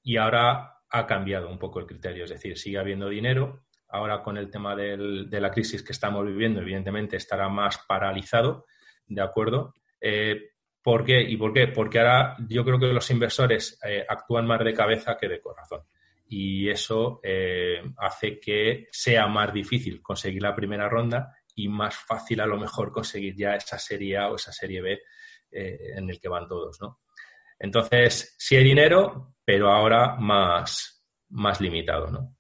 Y 0.01 0.17
ahora 0.17 0.79
ha 0.89 1.05
cambiado 1.05 1.47
un 1.47 1.59
poco 1.59 1.79
el 1.79 1.85
criterio, 1.85 2.23
es 2.23 2.31
decir, 2.31 2.57
sigue 2.57 2.79
habiendo 2.79 3.07
dinero. 3.07 3.67
Ahora 3.91 4.23
con 4.23 4.37
el 4.37 4.49
tema 4.49 4.75
de 4.75 5.39
la 5.39 5.51
crisis 5.51 5.83
que 5.83 5.91
estamos 5.91 6.25
viviendo, 6.25 6.61
evidentemente 6.61 7.17
estará 7.17 7.49
más 7.49 7.79
paralizado, 7.87 8.65
¿de 9.05 9.21
acuerdo? 9.21 9.75
Eh, 9.99 10.51
¿Por 10.81 11.03
qué? 11.03 11.21
¿Y 11.21 11.37
por 11.37 11.53
qué? 11.53 11.67
Porque 11.67 11.99
ahora 11.99 12.35
yo 12.47 12.63
creo 12.63 12.79
que 12.79 12.87
los 12.87 13.09
inversores 13.11 13.79
eh, 13.85 14.05
actúan 14.07 14.47
más 14.47 14.63
de 14.63 14.73
cabeza 14.73 15.17
que 15.17 15.27
de 15.27 15.41
corazón. 15.41 15.81
Y 16.27 16.69
eso 16.69 17.19
eh, 17.21 17.81
hace 17.97 18.39
que 18.39 18.87
sea 18.91 19.27
más 19.27 19.53
difícil 19.53 20.01
conseguir 20.01 20.41
la 20.41 20.55
primera 20.55 20.87
ronda 20.87 21.35
y 21.53 21.67
más 21.67 21.95
fácil 21.95 22.39
a 22.39 22.45
lo 22.45 22.57
mejor 22.57 22.91
conseguir 22.91 23.35
ya 23.35 23.55
esa 23.55 23.77
serie 23.77 24.17
A 24.17 24.29
o 24.29 24.35
esa 24.35 24.53
serie 24.53 24.81
B 24.81 24.99
en 25.53 26.09
el 26.09 26.17
que 26.17 26.29
van 26.29 26.47
todos, 26.47 26.79
¿no? 26.79 27.01
Entonces, 27.59 28.33
sí 28.39 28.55
hay 28.55 28.63
dinero, 28.63 29.35
pero 29.43 29.69
ahora 29.69 30.15
más, 30.15 31.05
más 31.29 31.59
limitado, 31.59 32.07
¿no? 32.07 32.37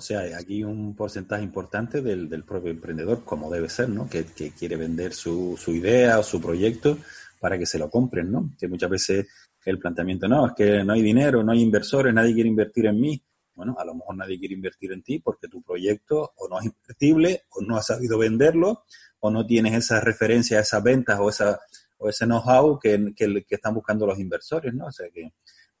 O 0.00 0.02
sea, 0.02 0.22
aquí 0.38 0.64
un 0.64 0.96
porcentaje 0.96 1.42
importante 1.42 2.00
del, 2.00 2.26
del 2.26 2.42
propio 2.42 2.70
emprendedor, 2.70 3.22
como 3.22 3.50
debe 3.50 3.68
ser, 3.68 3.90
¿no? 3.90 4.08
Que, 4.08 4.24
que 4.24 4.52
quiere 4.52 4.76
vender 4.76 5.12
su, 5.12 5.58
su 5.62 5.72
idea 5.72 6.18
o 6.18 6.22
su 6.22 6.40
proyecto 6.40 6.96
para 7.38 7.58
que 7.58 7.66
se 7.66 7.78
lo 7.78 7.90
compren, 7.90 8.32
¿no? 8.32 8.50
Que 8.58 8.66
muchas 8.66 8.88
veces 8.88 9.26
el 9.62 9.78
planteamiento, 9.78 10.26
no, 10.26 10.46
es 10.46 10.52
que 10.54 10.82
no 10.84 10.94
hay 10.94 11.02
dinero, 11.02 11.42
no 11.44 11.52
hay 11.52 11.60
inversores, 11.60 12.14
nadie 12.14 12.32
quiere 12.32 12.48
invertir 12.48 12.86
en 12.86 12.98
mí. 12.98 13.22
Bueno, 13.54 13.76
a 13.78 13.84
lo 13.84 13.94
mejor 13.94 14.16
nadie 14.16 14.38
quiere 14.38 14.54
invertir 14.54 14.90
en 14.92 15.02
ti 15.02 15.18
porque 15.18 15.48
tu 15.48 15.60
proyecto 15.60 16.32
o 16.34 16.48
no 16.48 16.58
es 16.58 16.64
invertible, 16.64 17.42
o 17.50 17.60
no 17.60 17.76
has 17.76 17.88
sabido 17.88 18.16
venderlo, 18.16 18.84
o 19.18 19.30
no 19.30 19.44
tienes 19.44 19.74
esa 19.74 20.00
referencia 20.00 20.56
a 20.56 20.62
esas 20.62 20.82
ventas 20.82 21.20
o, 21.20 21.28
esa, 21.28 21.60
o 21.98 22.08
ese 22.08 22.24
know-how 22.24 22.78
que, 22.78 23.12
que, 23.14 23.44
están 23.50 23.74
buscando 23.74 24.06
los 24.06 24.18
inversores, 24.18 24.72
¿no? 24.72 24.86
O 24.86 24.92
sea 24.92 25.10
que 25.12 25.34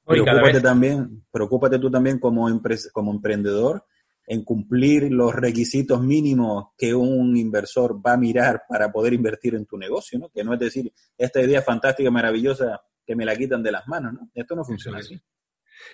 preocúpate 0.04 0.60
también, 0.60 1.24
preocúpate 1.32 1.78
tú 1.78 1.90
también 1.90 2.18
como, 2.18 2.46
como 2.92 3.12
emprendedor 3.12 3.82
en 4.26 4.44
cumplir 4.44 5.10
los 5.10 5.34
requisitos 5.34 6.00
mínimos 6.00 6.68
que 6.76 6.94
un 6.94 7.36
inversor 7.36 8.00
va 8.04 8.12
a 8.12 8.16
mirar 8.16 8.62
para 8.68 8.92
poder 8.92 9.12
invertir 9.12 9.54
en 9.54 9.66
tu 9.66 9.76
negocio, 9.76 10.18
¿no? 10.18 10.28
Que 10.28 10.44
no 10.44 10.54
es 10.54 10.60
decir, 10.60 10.92
esta 11.18 11.40
idea 11.40 11.62
fantástica, 11.62 12.10
maravillosa, 12.10 12.80
que 13.04 13.16
me 13.16 13.24
la 13.24 13.34
quitan 13.34 13.62
de 13.62 13.72
las 13.72 13.88
manos, 13.88 14.12
¿no? 14.12 14.30
Esto 14.34 14.54
no 14.54 14.64
funciona 14.64 14.98
así. 14.98 15.20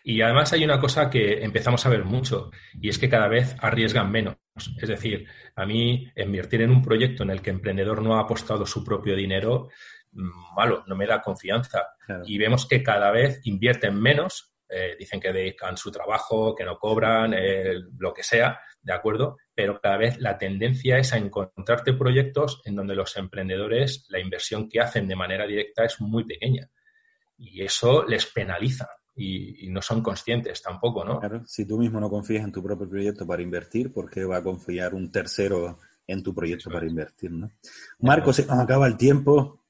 Y 0.04 0.20
además 0.20 0.52
hay 0.52 0.64
una 0.64 0.80
cosa 0.80 1.08
que 1.08 1.42
empezamos 1.44 1.84
a 1.86 1.88
ver 1.88 2.04
mucho 2.04 2.50
y 2.80 2.88
es 2.88 2.98
que 2.98 3.08
cada 3.08 3.28
vez 3.28 3.56
arriesgan 3.60 4.10
menos. 4.10 4.36
Es 4.80 4.88
decir, 4.88 5.26
a 5.54 5.66
mí 5.66 6.10
invertir 6.16 6.62
en 6.62 6.70
un 6.70 6.82
proyecto 6.82 7.22
en 7.22 7.30
el 7.30 7.42
que 7.42 7.50
el 7.50 7.56
emprendedor 7.56 8.02
no 8.02 8.16
ha 8.16 8.20
apostado 8.20 8.66
su 8.66 8.84
propio 8.84 9.16
dinero, 9.16 9.68
mm, 10.12 10.54
malo, 10.54 10.84
no 10.86 10.96
me 10.96 11.06
da 11.06 11.22
confianza. 11.22 11.82
Y 12.24 12.38
vemos 12.38 12.66
que 12.66 12.82
cada 12.82 13.10
vez 13.10 13.40
invierten 13.44 14.00
menos 14.00 14.55
eh, 14.68 14.96
dicen 14.98 15.20
que 15.20 15.32
dedican 15.32 15.76
su 15.76 15.92
trabajo, 15.92 16.54
que 16.54 16.64
no 16.64 16.78
cobran, 16.78 17.34
eh, 17.34 17.74
lo 17.98 18.12
que 18.12 18.24
sea, 18.24 18.58
¿de 18.82 18.92
acuerdo? 18.92 19.36
Pero 19.54 19.80
cada 19.80 19.96
vez 19.96 20.20
la 20.20 20.36
tendencia 20.38 20.98
es 20.98 21.12
a 21.12 21.18
encontrarte 21.18 21.92
proyectos 21.92 22.62
en 22.64 22.74
donde 22.74 22.96
los 22.96 23.16
emprendedores, 23.16 24.06
la 24.08 24.18
inversión 24.18 24.68
que 24.68 24.80
hacen 24.80 25.06
de 25.06 25.14
manera 25.16 25.46
directa 25.46 25.84
es 25.84 26.00
muy 26.00 26.24
pequeña. 26.24 26.68
Y 27.38 27.62
eso 27.62 28.04
les 28.04 28.26
penaliza. 28.26 28.88
Y, 29.14 29.68
no 29.70 29.80
son 29.80 30.02
conscientes 30.02 30.60
tampoco, 30.62 31.04
¿no? 31.04 31.20
Claro, 31.20 31.42
si 31.46 31.66
tú 31.66 31.78
mismo 31.78 31.98
no 32.00 32.10
confías 32.10 32.44
en 32.44 32.52
tu 32.52 32.62
propio 32.62 32.88
proyecto 32.88 33.26
para 33.26 33.42
invertir, 33.42 33.92
¿por 33.92 34.10
qué 34.10 34.24
va 34.24 34.38
a 34.38 34.42
confiar 34.42 34.94
un 34.94 35.10
tercero 35.10 35.78
en 36.06 36.22
tu 36.22 36.34
proyecto 36.34 36.70
para 36.70 36.86
invertir, 36.86 37.30
¿no? 37.30 37.50
Marcos, 38.00 38.36
se 38.36 38.46
nos 38.46 38.58
acaba 38.58 38.86
el 38.86 38.96
tiempo. 38.96 39.64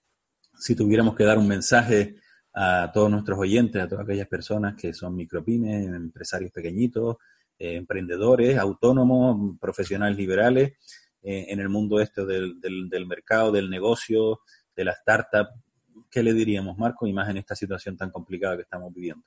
Si 0.58 0.74
tuviéramos 0.74 1.14
que 1.14 1.24
dar 1.24 1.38
un 1.38 1.48
mensaje 1.48 2.16
a 2.58 2.90
todos 2.90 3.10
nuestros 3.10 3.38
oyentes, 3.38 3.82
a 3.82 3.86
todas 3.86 4.04
aquellas 4.04 4.28
personas 4.28 4.74
que 4.76 4.94
son 4.94 5.14
micropymes, 5.14 5.88
empresarios 5.88 6.50
pequeñitos, 6.50 7.18
eh, 7.58 7.76
emprendedores, 7.76 8.56
autónomos, 8.56 9.58
profesionales 9.60 10.16
liberales, 10.16 10.72
eh, 11.22 11.46
en 11.48 11.60
el 11.60 11.68
mundo 11.68 12.00
este 12.00 12.24
del, 12.24 12.58
del, 12.58 13.06
mercado, 13.06 13.52
del 13.52 13.68
negocio, 13.68 14.40
de 14.74 14.84
la 14.84 14.92
startup. 14.92 15.48
¿Qué 16.10 16.22
le 16.22 16.32
diríamos, 16.32 16.78
Marco, 16.78 17.06
y 17.06 17.12
más 17.12 17.28
en 17.28 17.36
esta 17.36 17.54
situación 17.54 17.94
tan 17.94 18.10
complicada 18.10 18.56
que 18.56 18.62
estamos 18.62 18.92
viviendo? 18.94 19.26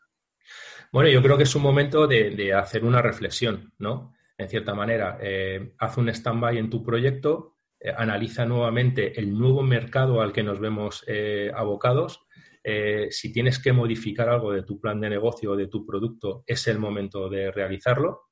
Bueno, 0.92 1.08
yo 1.12 1.22
creo 1.22 1.38
que 1.38 1.44
es 1.44 1.56
un 1.56 1.62
momento 1.62 2.08
de, 2.08 2.54
hacer 2.56 2.84
una 2.84 3.04
reflexión, 3.04 3.74
¿no? 3.78 4.16
En 4.40 4.50
cierta 4.50 4.74
manera, 4.74 5.20
eh, 5.22 5.76
haz 5.78 5.98
un 5.98 6.10
stand-by 6.10 6.58
en 6.58 6.72
tu 6.72 6.84
proyecto, 6.84 7.58
analiza 7.96 8.46
nuevamente 8.46 9.20
el 9.20 9.38
nuevo 9.38 9.62
mercado 9.62 10.22
al 10.22 10.34
que 10.34 10.44
nos 10.44 10.60
vemos 10.60 11.06
abocados 11.54 12.26
eh, 12.64 13.08
si 13.10 13.32
tienes 13.32 13.60
que 13.60 13.74
modificar 13.74 14.30
algo 14.30 14.52
de 14.52 14.64
tu 14.64 14.80
plan 14.80 15.00
de 15.00 15.10
negocio 15.10 15.52
o 15.52 15.56
de 15.56 15.68
tu 15.68 15.86
producto, 15.86 16.44
es 16.46 16.68
el 16.68 16.80
momento 16.80 17.30
de 17.30 17.52
realizarlo. 17.52 18.30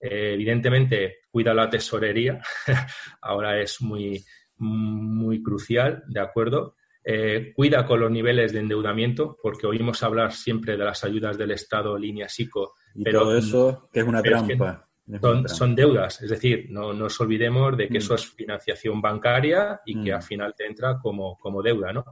Eh, 0.00 0.32
evidentemente, 0.34 1.18
cuida 1.30 1.54
la 1.54 1.68
tesorería, 1.68 2.40
ahora 3.22 3.60
es 3.60 3.80
muy, 3.80 4.24
muy 4.58 5.42
crucial, 5.42 6.02
¿de 6.06 6.20
acuerdo? 6.20 6.76
Eh, 7.04 7.52
cuida 7.54 7.84
con 7.86 8.00
los 8.00 8.10
niveles 8.10 8.52
de 8.52 8.60
endeudamiento, 8.60 9.36
porque 9.42 9.66
oímos 9.66 10.02
hablar 10.02 10.32
siempre 10.32 10.76
de 10.76 10.84
las 10.84 11.04
ayudas 11.04 11.36
del 11.36 11.50
Estado, 11.50 11.98
línea 11.98 12.28
SICO. 12.28 12.74
pero 13.02 13.20
todo 13.20 13.36
eso 13.36 13.88
que 13.92 14.00
es 14.00 14.06
una 14.06 14.22
trampa. 14.22 14.88
son, 15.46 15.74
deudas, 15.74 16.22
es 16.22 16.30
decir, 16.30 16.66
no, 16.70 16.94
nos 16.94 17.20
olvidemos 17.20 17.76
de 17.76 17.88
que 17.88 17.94
mm. 17.94 18.02
eso 18.02 18.14
es 18.14 18.26
financiación 18.26 19.02
bancaria 19.02 19.82
y 19.84 20.02
que 20.02 20.12
mm. 20.12 20.14
al 20.14 20.22
final 20.22 20.54
te 20.56 20.66
entra 20.66 20.98
como, 20.98 21.38
como 21.38 21.62
deuda, 21.62 21.92
¿no? 21.92 22.04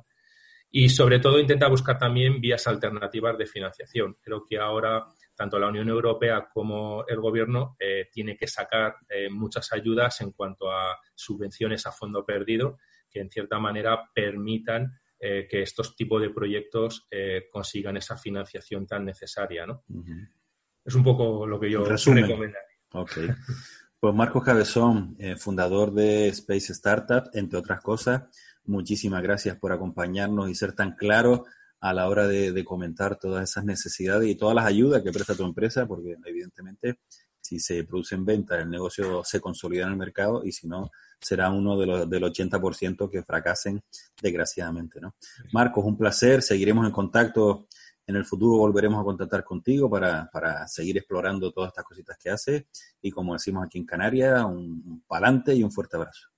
Y 0.75 0.89
sobre 0.89 1.19
todo 1.19 1.39
intenta 1.39 1.69
buscar 1.69 1.99
también 1.99 2.41
vías 2.41 2.67
alternativas 2.67 3.37
de 3.37 3.47
financiación. 3.47 4.17
Creo 4.23 4.43
que 4.49 4.59
ahora 4.59 5.05
tanto 5.35 5.59
la 5.59 5.69
Unión 5.69 5.89
Europea 5.89 6.49
como 6.53 7.05
el 7.07 7.21
Gobierno 7.21 7.77
eh, 7.79 8.09
tiene 8.11 8.37
que 8.37 8.47
sacar 8.47 8.97
eh, 9.09 9.29
muchas 9.31 9.71
ayudas 9.73 10.21
en 10.23 10.33
cuanto 10.33 10.71
a 10.71 10.97
subvenciones 11.15 11.87
a 11.87 11.93
fondo 11.93 12.25
perdido 12.25 12.79
que 13.11 13.21
en 13.21 13.31
cierta 13.31 13.59
manera 13.59 14.11
permitan 14.15 14.99
eh, 15.21 15.47
que 15.49 15.61
estos 15.61 15.95
tipos 15.95 16.23
de 16.23 16.31
proyectos 16.31 17.07
consigan 17.53 17.99
esa 17.99 18.17
financiación 18.17 18.87
tan 18.87 19.05
necesaria. 19.05 19.67
¿no? 19.67 19.85
Es 20.83 20.95
un 20.95 21.05
poco 21.05 21.47
lo 21.47 21.61
que 21.61 21.71
yo 21.71 21.85
recomendaría. 21.85 22.57
Okay. 22.95 23.29
Pues 24.01 24.15
Marcos 24.15 24.43
Cabezón, 24.43 25.17
fundador 25.39 25.93
de 25.93 26.29
Space 26.29 26.73
Startup, 26.73 27.31
entre 27.35 27.59
otras 27.59 27.81
cosas, 27.83 28.23
muchísimas 28.65 29.23
gracias 29.23 29.57
por 29.57 29.73
acompañarnos 29.73 30.49
y 30.51 30.55
ser 30.55 30.73
tan 30.73 30.95
claro 30.95 31.45
a 31.81 31.93
la 31.93 32.09
hora 32.09 32.29
de, 32.29 32.65
comentar 32.65 33.19
todas 33.19 33.51
esas 33.51 33.65
necesidades 33.65 34.29
y 34.31 34.37
todas 34.37 34.55
las 34.55 34.67
ayudas 34.67 35.03
que 35.03 35.11
presta 35.11 35.35
tu 35.35 35.45
empresa, 35.45 35.87
porque 35.87 36.17
evidentemente 36.25 37.01
si 37.41 37.59
se 37.59 37.83
producen 37.83 38.25
ventas, 38.25 38.61
el 38.61 38.71
negocio 38.71 39.23
se 39.25 39.41
consolida 39.41 39.85
en 39.85 39.91
el 39.91 39.97
mercado 39.97 40.45
y 40.45 40.53
si 40.53 40.69
no, 40.69 40.91
será 41.21 41.51
uno 41.51 41.77
de 41.77 41.87
los, 41.87 42.09
del 42.09 42.23
80% 42.23 43.11
que 43.11 43.25
fracasen, 43.25 43.83
desgraciadamente. 44.23 45.01
¿no? 45.01 45.17
Marcos, 45.53 45.85
un 45.85 45.99
placer, 45.99 46.41
seguiremos 46.41 46.87
en 46.87 46.93
contacto. 46.93 47.67
En 48.07 48.17
el 48.17 48.25
futuro 48.25 48.59
volveremos 48.59 49.01
a 49.01 49.05
contactar 49.05 49.45
contigo 49.45 49.91
para, 49.91 50.29
para 50.33 50.67
seguir 50.69 50.99
explorando 50.99 51.51
todas 51.51 51.69
estas 51.69 51.85
cositas 51.85 52.17
que 52.17 52.31
haces. 52.31 52.65
Y 53.01 53.11
como 53.11 53.33
decimos 53.33 53.65
aquí 53.67 53.79
en 53.79 53.87
Canarias, 53.87 54.45
un, 54.45 54.83
un 54.87 55.05
palante 55.07 55.53
y 55.53 55.65
un 55.65 55.73
fuerte 55.73 55.97
abrazo. 55.97 56.32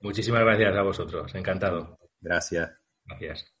Muchísimas 0.00 0.42
gracias 0.42 0.74
a 0.76 0.82
vosotros, 0.82 1.34
encantado. 1.34 1.98
Gracias. 2.20 2.70
Gracias. 3.04 3.59